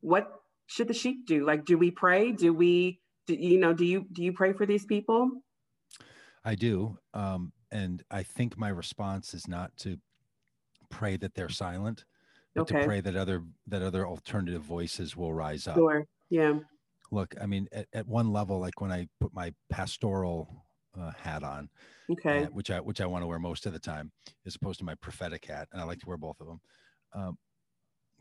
[0.00, 0.39] what
[0.70, 1.44] should the sheep do?
[1.44, 2.30] Like, do we pray?
[2.30, 5.30] Do we, do, you know, do you do you pray for these people?
[6.44, 9.98] I do, um, and I think my response is not to
[10.88, 12.04] pray that they're silent,
[12.54, 12.80] but okay.
[12.80, 15.74] to pray that other that other alternative voices will rise up.
[15.74, 16.06] Sure.
[16.30, 16.60] Yeah.
[17.10, 20.64] Look, I mean, at, at one level, like when I put my pastoral
[20.98, 21.68] uh, hat on,
[22.12, 24.12] okay, uh, which I which I want to wear most of the time,
[24.46, 26.60] as opposed to my prophetic hat, and I like to wear both of them.
[27.12, 27.38] Um,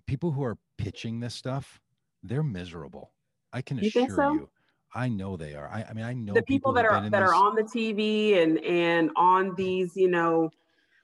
[0.07, 1.79] people who are pitching this stuff,
[2.23, 3.11] they're miserable.
[3.51, 4.33] I can you assure so?
[4.33, 4.49] you.
[4.93, 5.67] I know they are.
[5.67, 7.29] I, I mean, I know the people, people that are that this...
[7.29, 10.49] are on the TV and and on these, you know.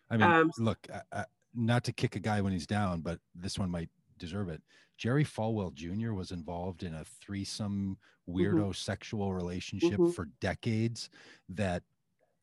[0.10, 0.80] I mean, um, look,
[1.12, 4.62] I, not to kick a guy when he's down, but this one might deserve it.
[4.97, 6.13] Jerry Falwell Jr.
[6.13, 7.97] was involved in a threesome
[8.30, 8.71] weirdo mm-hmm.
[8.71, 10.12] sexual relationship mm-hmm.
[10.12, 11.10] for decades
[11.49, 11.84] that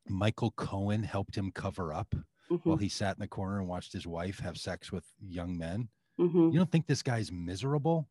[0.08, 2.14] Michael Cohen helped him cover up
[2.50, 2.68] mm-hmm.
[2.68, 5.88] while he sat in the corner and watched his wife have sex with young men.
[6.20, 6.50] Mm-hmm.
[6.50, 8.08] You don't think this guy's miserable?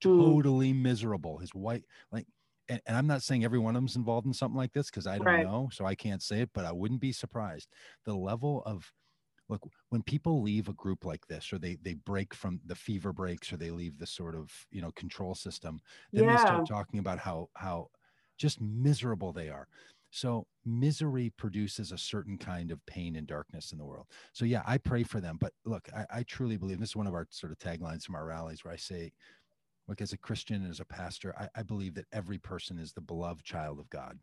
[0.00, 1.38] Totally miserable.
[1.38, 1.82] His wife,
[2.12, 2.26] like,
[2.68, 5.06] and, and, I'm not saying every one of them's involved in something like this because
[5.06, 5.46] I don't right.
[5.46, 7.68] know, so I can't say it, but I wouldn't be surprised.
[8.04, 8.92] The level of
[9.48, 13.12] look when people leave a group like this or they they break from the fever
[13.12, 15.80] breaks or they leave the sort of you know control system
[16.12, 16.36] then yeah.
[16.36, 17.88] they start talking about how how
[18.38, 19.68] just miserable they are
[20.10, 24.62] so misery produces a certain kind of pain and darkness in the world so yeah
[24.66, 27.26] i pray for them but look i, I truly believe this is one of our
[27.30, 29.12] sort of taglines from our rallies where i say
[29.88, 32.92] look as a christian and as a pastor I, I believe that every person is
[32.92, 34.18] the beloved child of god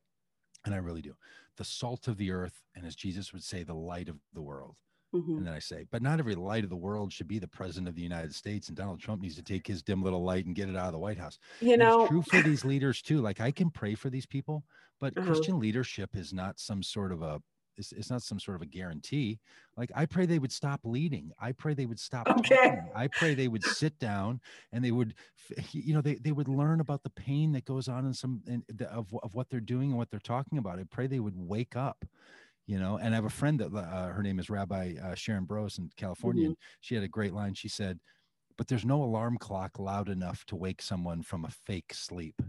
[0.65, 1.15] and i really do
[1.58, 4.76] the salt of the earth and as jesus would say the light of the world
[5.13, 5.38] Mm-hmm.
[5.38, 7.88] And then I say, but not every light of the world should be the president
[7.88, 8.67] of the United States.
[8.67, 10.93] And Donald Trump needs to take his dim little light and get it out of
[10.93, 11.38] the White House.
[11.62, 13.21] You know, it's true for these leaders too.
[13.21, 14.63] Like I can pray for these people,
[14.99, 15.28] but uh-huh.
[15.28, 17.41] Christian leadership is not some sort of a
[17.78, 19.40] it's, it's, not some sort of a guarantee.
[19.76, 21.32] Like I pray they would stop leading.
[21.40, 22.56] I pray they would stop okay.
[22.56, 22.90] talking.
[22.96, 24.40] I pray they would sit down
[24.72, 25.16] and they would,
[25.72, 28.64] you know, they, they would learn about the pain that goes on in some in,
[28.74, 30.80] the, of, of what they're doing and what they're talking about.
[30.80, 32.06] I pray they would wake up
[32.66, 35.46] you know and i have a friend that uh, her name is rabbi uh, sharon
[35.46, 36.50] brous in california mm-hmm.
[36.52, 38.00] and she had a great line she said
[38.58, 42.42] but there's no alarm clock loud enough to wake someone from a fake sleep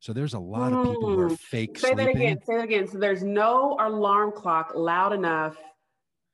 [0.00, 1.38] so there's a lot of people who are mm.
[1.38, 2.06] fake say sleeping.
[2.06, 5.56] that again say that again so there's no alarm clock loud enough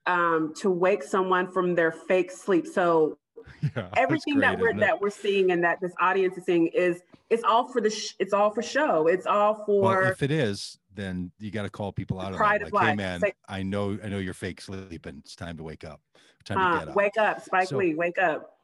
[0.06, 3.16] um, to wake someone from their fake sleep so
[3.76, 7.02] yeah, everything great, that we're that we're seeing and that this audience is seeing is
[7.30, 10.30] it's all for the sh- it's all for show it's all for well, if it
[10.30, 12.72] is then you got to call people out of that.
[12.72, 15.22] Like, hey man, Say, I know I know you're fake sleeping.
[15.24, 16.00] It's time to wake up.
[16.44, 16.96] Time uh, to get up.
[16.96, 17.94] Wake up, Spike so, Lee.
[17.94, 18.56] Wake up.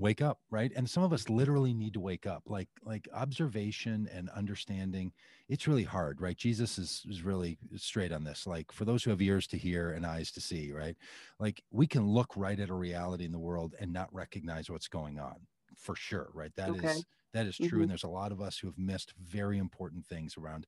[0.00, 0.72] Wake up, right?
[0.74, 2.44] And some of us literally need to wake up.
[2.46, 5.12] Like like observation and understanding.
[5.48, 6.36] It's really hard, right?
[6.36, 8.46] Jesus is is really straight on this.
[8.46, 10.96] Like for those who have ears to hear and eyes to see, right?
[11.38, 14.88] Like we can look right at a reality in the world and not recognize what's
[14.88, 15.36] going on
[15.76, 16.52] for sure, right?
[16.56, 16.88] That okay.
[16.88, 17.66] is that is true.
[17.66, 17.80] Mm-hmm.
[17.82, 20.66] And there's a lot of us who have missed very important things around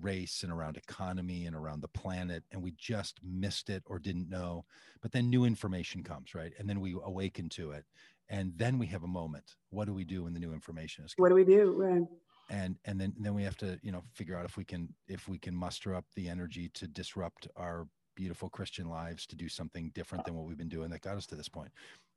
[0.00, 4.28] race and around economy and around the planet and we just missed it or didn't
[4.28, 4.64] know
[5.00, 7.84] but then new information comes right and then we awaken to it
[8.28, 11.14] and then we have a moment what do we do when the new information is
[11.14, 11.24] coming?
[11.24, 12.02] what do we do right.
[12.50, 15.28] and and then then we have to you know figure out if we can if
[15.28, 19.90] we can muster up the energy to disrupt our beautiful christian lives to do something
[19.94, 21.70] different than what we've been doing that got us to this point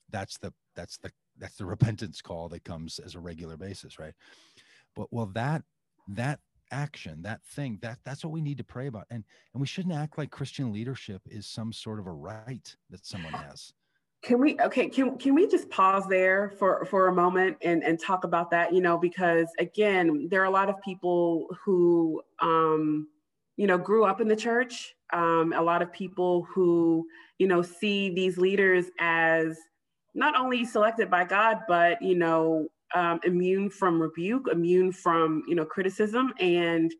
[0.09, 4.13] that's the that's the that's the repentance call that comes as a regular basis right
[4.95, 5.63] but well that
[6.07, 6.39] that
[6.71, 9.95] action that thing that that's what we need to pray about and and we shouldn't
[9.95, 13.73] act like christian leadership is some sort of a right that someone has
[14.23, 17.99] can we okay can, can we just pause there for for a moment and and
[17.99, 18.73] talk about that?
[18.73, 23.07] You know because again there are a lot of people who um
[23.57, 24.95] you know grew up in the church.
[25.13, 27.05] Um a lot of people who
[27.37, 29.57] you know see these leaders as
[30.15, 35.55] not only selected by god but you know um, immune from rebuke, immune from you
[35.55, 36.93] know criticism, and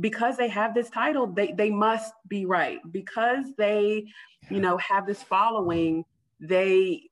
[0.00, 2.80] because they have this title, they they must be right.
[2.90, 4.06] Because they,
[4.50, 6.04] you know, have this following,
[6.40, 7.02] they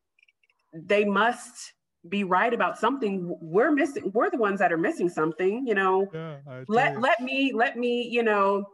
[0.72, 1.72] they must
[2.08, 3.36] be right about something.
[3.40, 4.10] We're missing.
[4.14, 5.66] We're the ones that are missing something.
[5.66, 6.36] You know, yeah,
[6.68, 8.66] let let me let me you know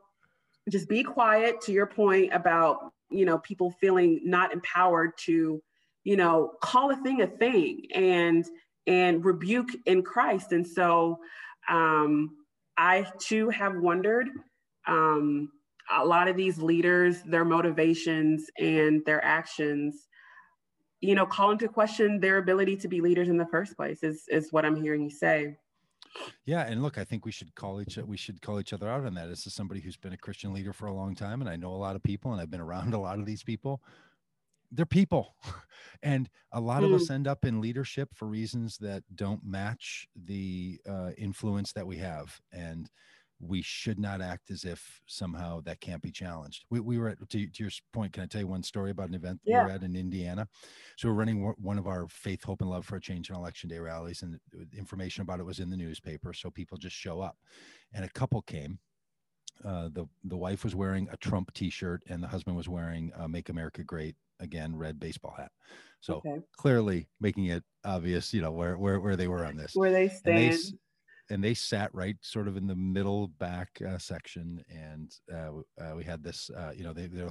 [0.71, 1.61] just be quiet.
[1.63, 5.63] To your point about you know people feeling not empowered to
[6.05, 8.45] you know call a thing a thing and
[8.87, 10.53] and rebuke in Christ.
[10.53, 11.19] And so
[11.69, 12.37] um,
[12.77, 14.29] I too have wondered
[14.87, 15.51] um,
[15.91, 20.09] a lot of these leaders, their motivations and their actions,
[21.03, 24.25] you know, call into question their ability to be leaders in the first place, is,
[24.29, 25.57] is what I'm hearing you say.
[26.45, 29.07] Yeah, and look, I think we should call each we should call each other out
[29.07, 29.29] on that.
[29.29, 31.73] This is somebody who's been a Christian leader for a long time, and I know
[31.73, 33.83] a lot of people, and I've been around a lot of these people
[34.73, 35.37] they're people
[36.03, 36.87] and a lot mm.
[36.87, 37.15] of us mm.
[37.15, 42.41] end up in leadership for reasons that don't match the uh, influence that we have
[42.53, 42.91] and
[43.43, 46.65] we should not act as if somehow that can't be challenged.
[46.71, 49.09] We, we were at, to, to, your point, can I tell you one story about
[49.09, 49.65] an event yeah.
[49.65, 50.47] we were at in Indiana?
[50.97, 53.69] So we're running one of our faith, hope, and love for a change in election
[53.69, 54.39] day rallies, and
[54.77, 56.33] information about it was in the newspaper.
[56.33, 57.37] So people just show up.
[57.93, 58.79] And a couple came.
[59.65, 63.29] Uh, the the wife was wearing a Trump T-shirt, and the husband was wearing a
[63.29, 65.53] "Make America Great" again red baseball hat
[66.01, 66.41] so okay.
[66.57, 70.09] clearly making it obvious you know where where, where they were on this where they
[70.09, 70.59] stand and they,
[71.33, 75.51] and they sat right sort of in the middle back uh, section and uh,
[75.83, 77.27] uh, we had this uh, you know they they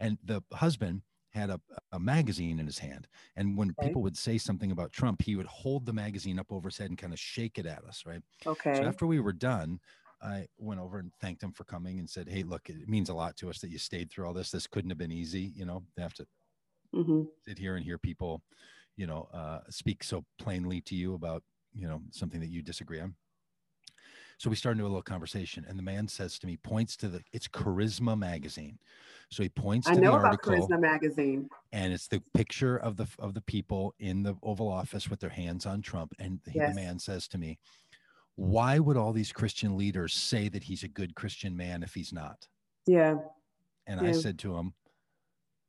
[0.00, 1.60] and the husband had a,
[1.92, 3.88] a magazine in his hand and when okay.
[3.88, 6.88] people would say something about trump he would hold the magazine up over his head
[6.88, 9.78] and kind of shake it at us right okay so after we were done
[10.24, 13.14] I went over and thanked him for coming and said, Hey, look, it means a
[13.14, 14.52] lot to us that you stayed through all this.
[14.52, 15.52] This couldn't have been easy.
[15.56, 16.26] You know, they have to
[16.94, 17.22] mm-hmm.
[17.44, 18.40] sit here and hear people,
[18.96, 21.42] you know, uh, speak so plainly to you about,
[21.74, 23.16] you know, something that you disagree on.
[24.38, 27.08] So we started into a little conversation, and the man says to me, points to
[27.08, 28.78] the it's Charisma magazine.
[29.30, 32.96] So he points to I know the about Charisma magazine, and it's the picture of
[32.96, 36.12] the of the people in the Oval Office with their hands on Trump.
[36.18, 36.74] And yes.
[36.74, 37.58] the man says to me,
[38.34, 42.12] "Why would all these Christian leaders say that he's a good Christian man if he's
[42.12, 42.46] not?"
[42.86, 43.16] Yeah.
[43.86, 44.08] And yeah.
[44.08, 44.74] I said to him,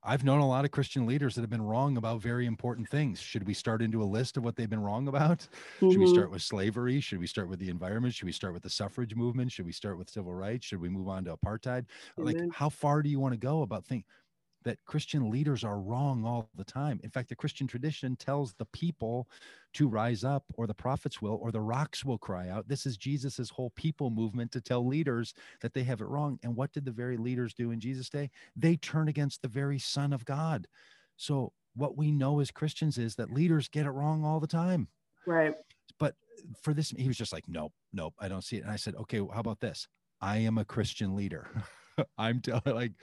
[0.05, 3.21] I've known a lot of Christian leaders that have been wrong about very important things.
[3.21, 5.39] Should we start into a list of what they've been wrong about?
[5.39, 5.91] Mm-hmm.
[5.91, 6.13] Should we mm-hmm.
[6.13, 6.99] start with slavery?
[6.99, 8.13] Should we start with the environment?
[8.13, 9.51] Should we start with the suffrage movement?
[9.51, 10.65] Should we start with civil rights?
[10.65, 11.85] Should we move on to apartheid?
[12.19, 12.23] Mm-hmm.
[12.23, 14.03] Like, how far do you want to go about things?
[14.63, 16.99] That Christian leaders are wrong all the time.
[17.03, 19.27] In fact, the Christian tradition tells the people
[19.73, 22.67] to rise up, or the prophets will, or the rocks will cry out.
[22.67, 26.39] This is Jesus's whole people movement to tell leaders that they have it wrong.
[26.43, 28.29] And what did the very leaders do in Jesus' day?
[28.55, 30.67] They turn against the very Son of God.
[31.17, 34.87] So, what we know as Christians is that leaders get it wrong all the time.
[35.25, 35.55] Right.
[35.97, 36.15] But
[36.61, 38.63] for this, he was just like, nope, nope, I don't see it.
[38.63, 39.87] And I said, okay, well, how about this?
[40.21, 41.47] I am a Christian leader.
[42.17, 42.93] I'm telling like,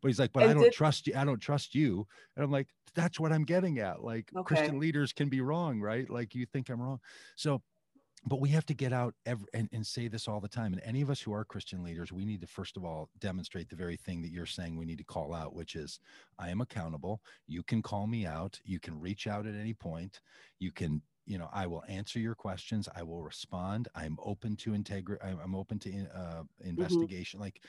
[0.00, 1.14] but he's like, but and I don't did, trust you.
[1.16, 2.06] I don't trust you.
[2.36, 4.02] And I'm like, that's what I'm getting at.
[4.02, 4.54] Like okay.
[4.54, 6.08] Christian leaders can be wrong, right?
[6.08, 7.00] Like you think I'm wrong.
[7.36, 7.62] So,
[8.26, 10.72] but we have to get out every, and, and say this all the time.
[10.72, 13.68] And any of us who are Christian leaders, we need to first of all demonstrate
[13.68, 16.00] the very thing that you're saying we need to call out, which is
[16.38, 17.20] I am accountable.
[17.46, 18.58] You can call me out.
[18.64, 20.20] You can reach out at any point.
[20.58, 24.72] You can you know i will answer your questions i will respond i'm open to
[24.72, 26.68] integrity i'm open to uh, mm-hmm.
[26.68, 27.44] investigation mm-hmm.
[27.44, 27.62] like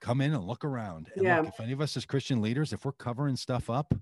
[0.00, 1.10] come in and look around.
[1.14, 1.40] And yeah.
[1.40, 3.94] look, if any of us as Christian leaders, if we're covering stuff up,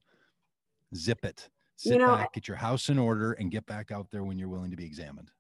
[0.95, 1.49] zip it.
[1.77, 4.39] Sit you know, back, get your house in order, and get back out there when
[4.39, 5.31] you're willing to be examined.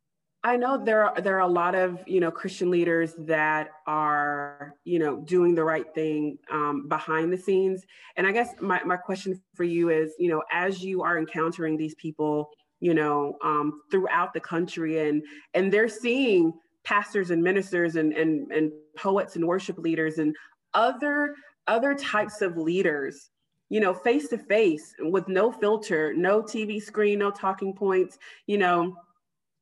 [0.42, 4.74] I know there are there are a lot of you know Christian leaders that are
[4.84, 7.82] you know doing the right thing um, behind the scenes,
[8.16, 11.78] and I guess my my question for you is you know as you are encountering
[11.78, 15.22] these people you know um, throughout the country and
[15.55, 16.53] and they're seeing
[16.85, 20.35] pastors and ministers and, and, and poets and worship leaders and
[20.74, 21.35] other
[21.66, 23.30] other types of leaders
[23.70, 28.59] you know face to face with no filter no tv screen no talking points you
[28.59, 28.95] know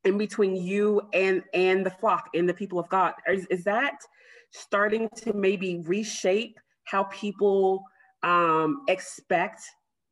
[0.04, 3.14] in between you and and the flock and the people of god.
[3.28, 3.98] Is, is that
[4.50, 7.84] starting to maybe reshape how people
[8.22, 9.62] um expect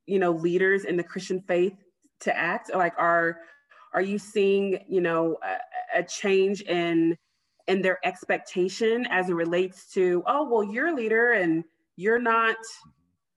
[0.07, 1.75] you know leaders in the christian faith
[2.21, 2.71] to act?
[2.75, 3.39] Like are
[3.93, 7.16] are you seeing you know a, a change in
[7.70, 11.62] and their expectation as it relates to, oh, well, you're a leader and
[11.97, 12.57] you're not,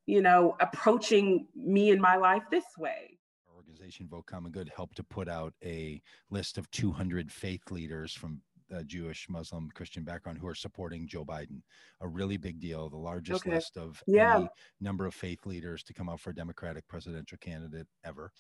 [0.07, 3.19] you know, approaching me in my life this way.
[3.47, 6.01] Our organization Vote Common Good helped to put out a
[6.31, 8.41] list of 200 faith leaders from
[8.87, 11.61] Jewish, Muslim, Christian background who are supporting Joe Biden.
[12.01, 13.55] A really big deal, the largest okay.
[13.55, 14.37] list of yeah.
[14.37, 14.49] any
[14.81, 18.31] number of faith leaders to come out for a Democratic presidential candidate ever.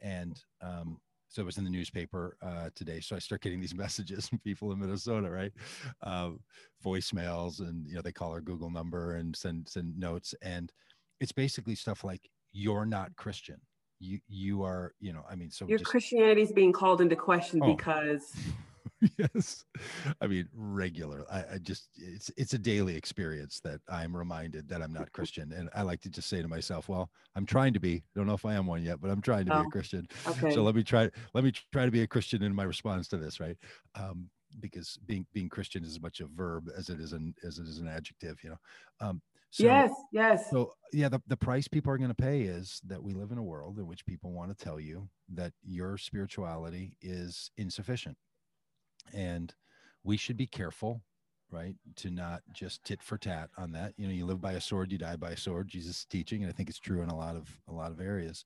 [0.00, 0.98] And um,
[1.32, 3.00] so it was in the newspaper uh, today.
[3.00, 5.52] So I start getting these messages from people in Minnesota, right?
[6.02, 6.30] Uh,
[6.84, 10.70] voicemails, and you know they call our Google number and send send notes, and
[11.20, 13.60] it's basically stuff like "You're not Christian."
[13.98, 17.60] You you are you know I mean so your Christianity is being called into question
[17.62, 17.74] oh.
[17.74, 18.34] because
[19.18, 19.64] yes.
[20.20, 24.82] I mean regular I, I, just it's it's a daily experience that i'm reminded that
[24.82, 27.80] i'm not christian and i like to just say to myself well i'm trying to
[27.80, 29.64] be I don't know if i am one yet but i'm trying to oh, be
[29.64, 30.06] a oh, christian.
[30.26, 30.52] Okay.
[30.52, 33.16] so let me try let me try to be a christian in my response to
[33.16, 33.56] this right?
[33.94, 34.28] Um,
[34.60, 37.66] because being being christian is as much a verb as it is an as it
[37.66, 38.58] is an adjective you know?
[39.00, 40.50] Um, so, yes yes.
[40.50, 43.38] so yeah the, the price people are going to pay is that we live in
[43.38, 48.16] a world in which people want to tell you that your spirituality is insufficient
[49.12, 49.54] and
[50.04, 51.02] we should be careful
[51.50, 53.92] right to not just tit for tat on that.
[53.96, 55.68] You know you live by a sword you die by a sword.
[55.68, 58.00] Jesus is teaching and i think it's true in a lot of a lot of
[58.00, 58.44] areas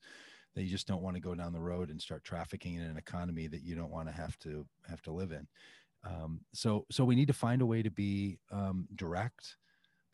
[0.54, 2.96] that you just don't want to go down the road and start trafficking in an
[2.96, 5.46] economy that you don't want to have to have to live in.
[6.04, 9.56] Um, so so we need to find a way to be um, direct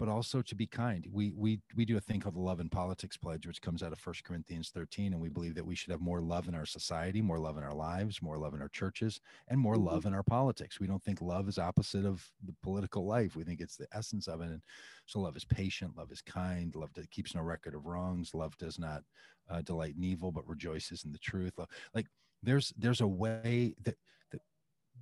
[0.03, 1.07] but also to be kind.
[1.13, 3.93] We we we do a thing called the Love and Politics Pledge, which comes out
[3.93, 6.67] of First Corinthians 13, and we believe that we should have more love in our
[6.67, 9.87] society, more love in our lives, more love in our churches, and more mm-hmm.
[9.87, 10.81] love in our politics.
[10.81, 13.37] We don't think love is opposite of the political life.
[13.37, 14.49] We think it's the essence of it.
[14.49, 14.61] And
[15.07, 18.59] so love is patient, love is kind, love that keeps no record of wrongs, love
[18.59, 19.05] does not
[19.49, 21.53] uh, delight in evil, but rejoices in the truth.
[21.59, 22.07] Love, Like
[22.43, 23.95] there's there's a way that,
[24.33, 24.41] that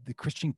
[0.05, 0.55] the Christian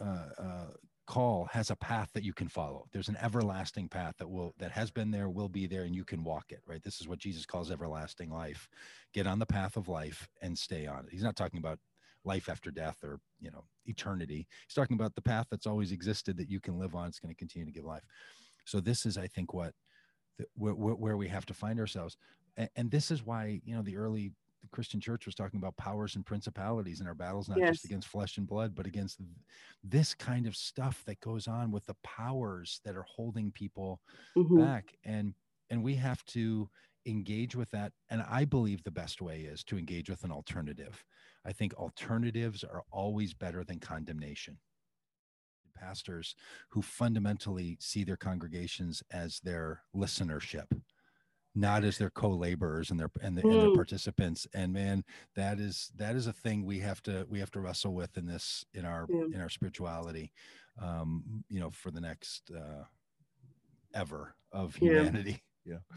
[0.00, 0.66] uh, uh,
[1.06, 2.86] call has a path that you can follow.
[2.92, 6.04] There's an everlasting path that will that has been there will be there and you
[6.04, 6.82] can walk it right?
[6.82, 8.68] This is what jesus calls everlasting life.
[9.12, 11.10] Get on the path of life and stay on it.
[11.10, 11.78] He's not talking about
[12.24, 14.46] life after death or you know eternity.
[14.66, 17.08] He's talking about the path that's always existed that you can live on.
[17.08, 18.04] It's going to continue to give life.
[18.64, 19.72] So this is i think what
[20.38, 22.16] the, where, where we have to find ourselves.
[22.56, 24.32] And, and this is why you know the early
[24.74, 27.74] Christian church was talking about powers and principalities and our battles, not yes.
[27.74, 29.20] just against flesh and blood, but against
[29.84, 34.00] this kind of stuff that goes on with the powers that are holding people
[34.36, 34.60] mm-hmm.
[34.60, 34.96] back.
[35.04, 35.34] And
[35.70, 36.68] and we have to
[37.06, 37.92] engage with that.
[38.10, 41.04] And I believe the best way is to engage with an alternative.
[41.46, 44.58] I think alternatives are always better than condemnation
[45.74, 46.34] pastors
[46.70, 50.66] who fundamentally see their congregations as their listenership
[51.54, 53.52] not as their co-laborers and their and, the, mm.
[53.52, 55.04] and their participants and man
[55.36, 58.26] that is that is a thing we have to we have to wrestle with in
[58.26, 59.24] this in our yeah.
[59.34, 60.32] in our spirituality
[60.82, 62.84] um you know for the next uh
[63.94, 65.96] ever of humanity yeah, yeah.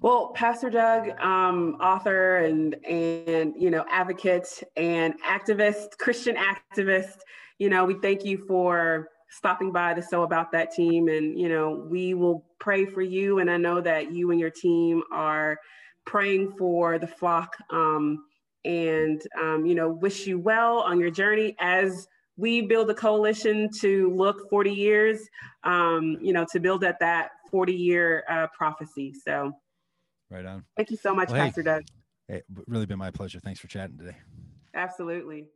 [0.00, 7.16] Well, Pastor Doug, um, author and and you know advocate and activist, Christian activist,
[7.58, 11.08] you know we thank you for stopping by the So About That team.
[11.08, 13.38] And, you know, we will pray for you.
[13.38, 15.58] And I know that you and your team are
[16.06, 18.24] praying for the flock um,
[18.64, 22.06] and, um, you know, wish you well on your journey as
[22.36, 25.20] we build a coalition to look 40 years,
[25.64, 29.12] um, you know, to build at that 40 year uh, prophecy.
[29.24, 29.52] So,
[30.30, 30.64] right on.
[30.76, 31.82] Thank you so much, well, Pastor hey, Doug.
[32.28, 33.40] Hey, really been my pleasure.
[33.40, 34.16] Thanks for chatting today.
[34.74, 35.46] Absolutely.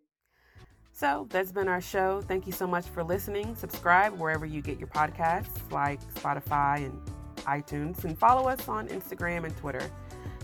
[0.92, 2.20] So that's been our show.
[2.22, 3.56] Thank you so much for listening.
[3.56, 7.00] Subscribe wherever you get your podcasts, like Spotify and
[7.38, 9.90] iTunes, and follow us on Instagram and Twitter.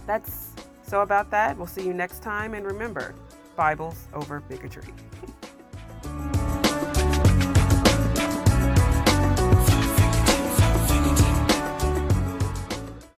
[0.07, 0.51] That's
[0.83, 1.57] so about that.
[1.57, 2.55] We'll see you next time.
[2.55, 3.15] And remember,
[3.57, 4.89] Bibles over bigotry.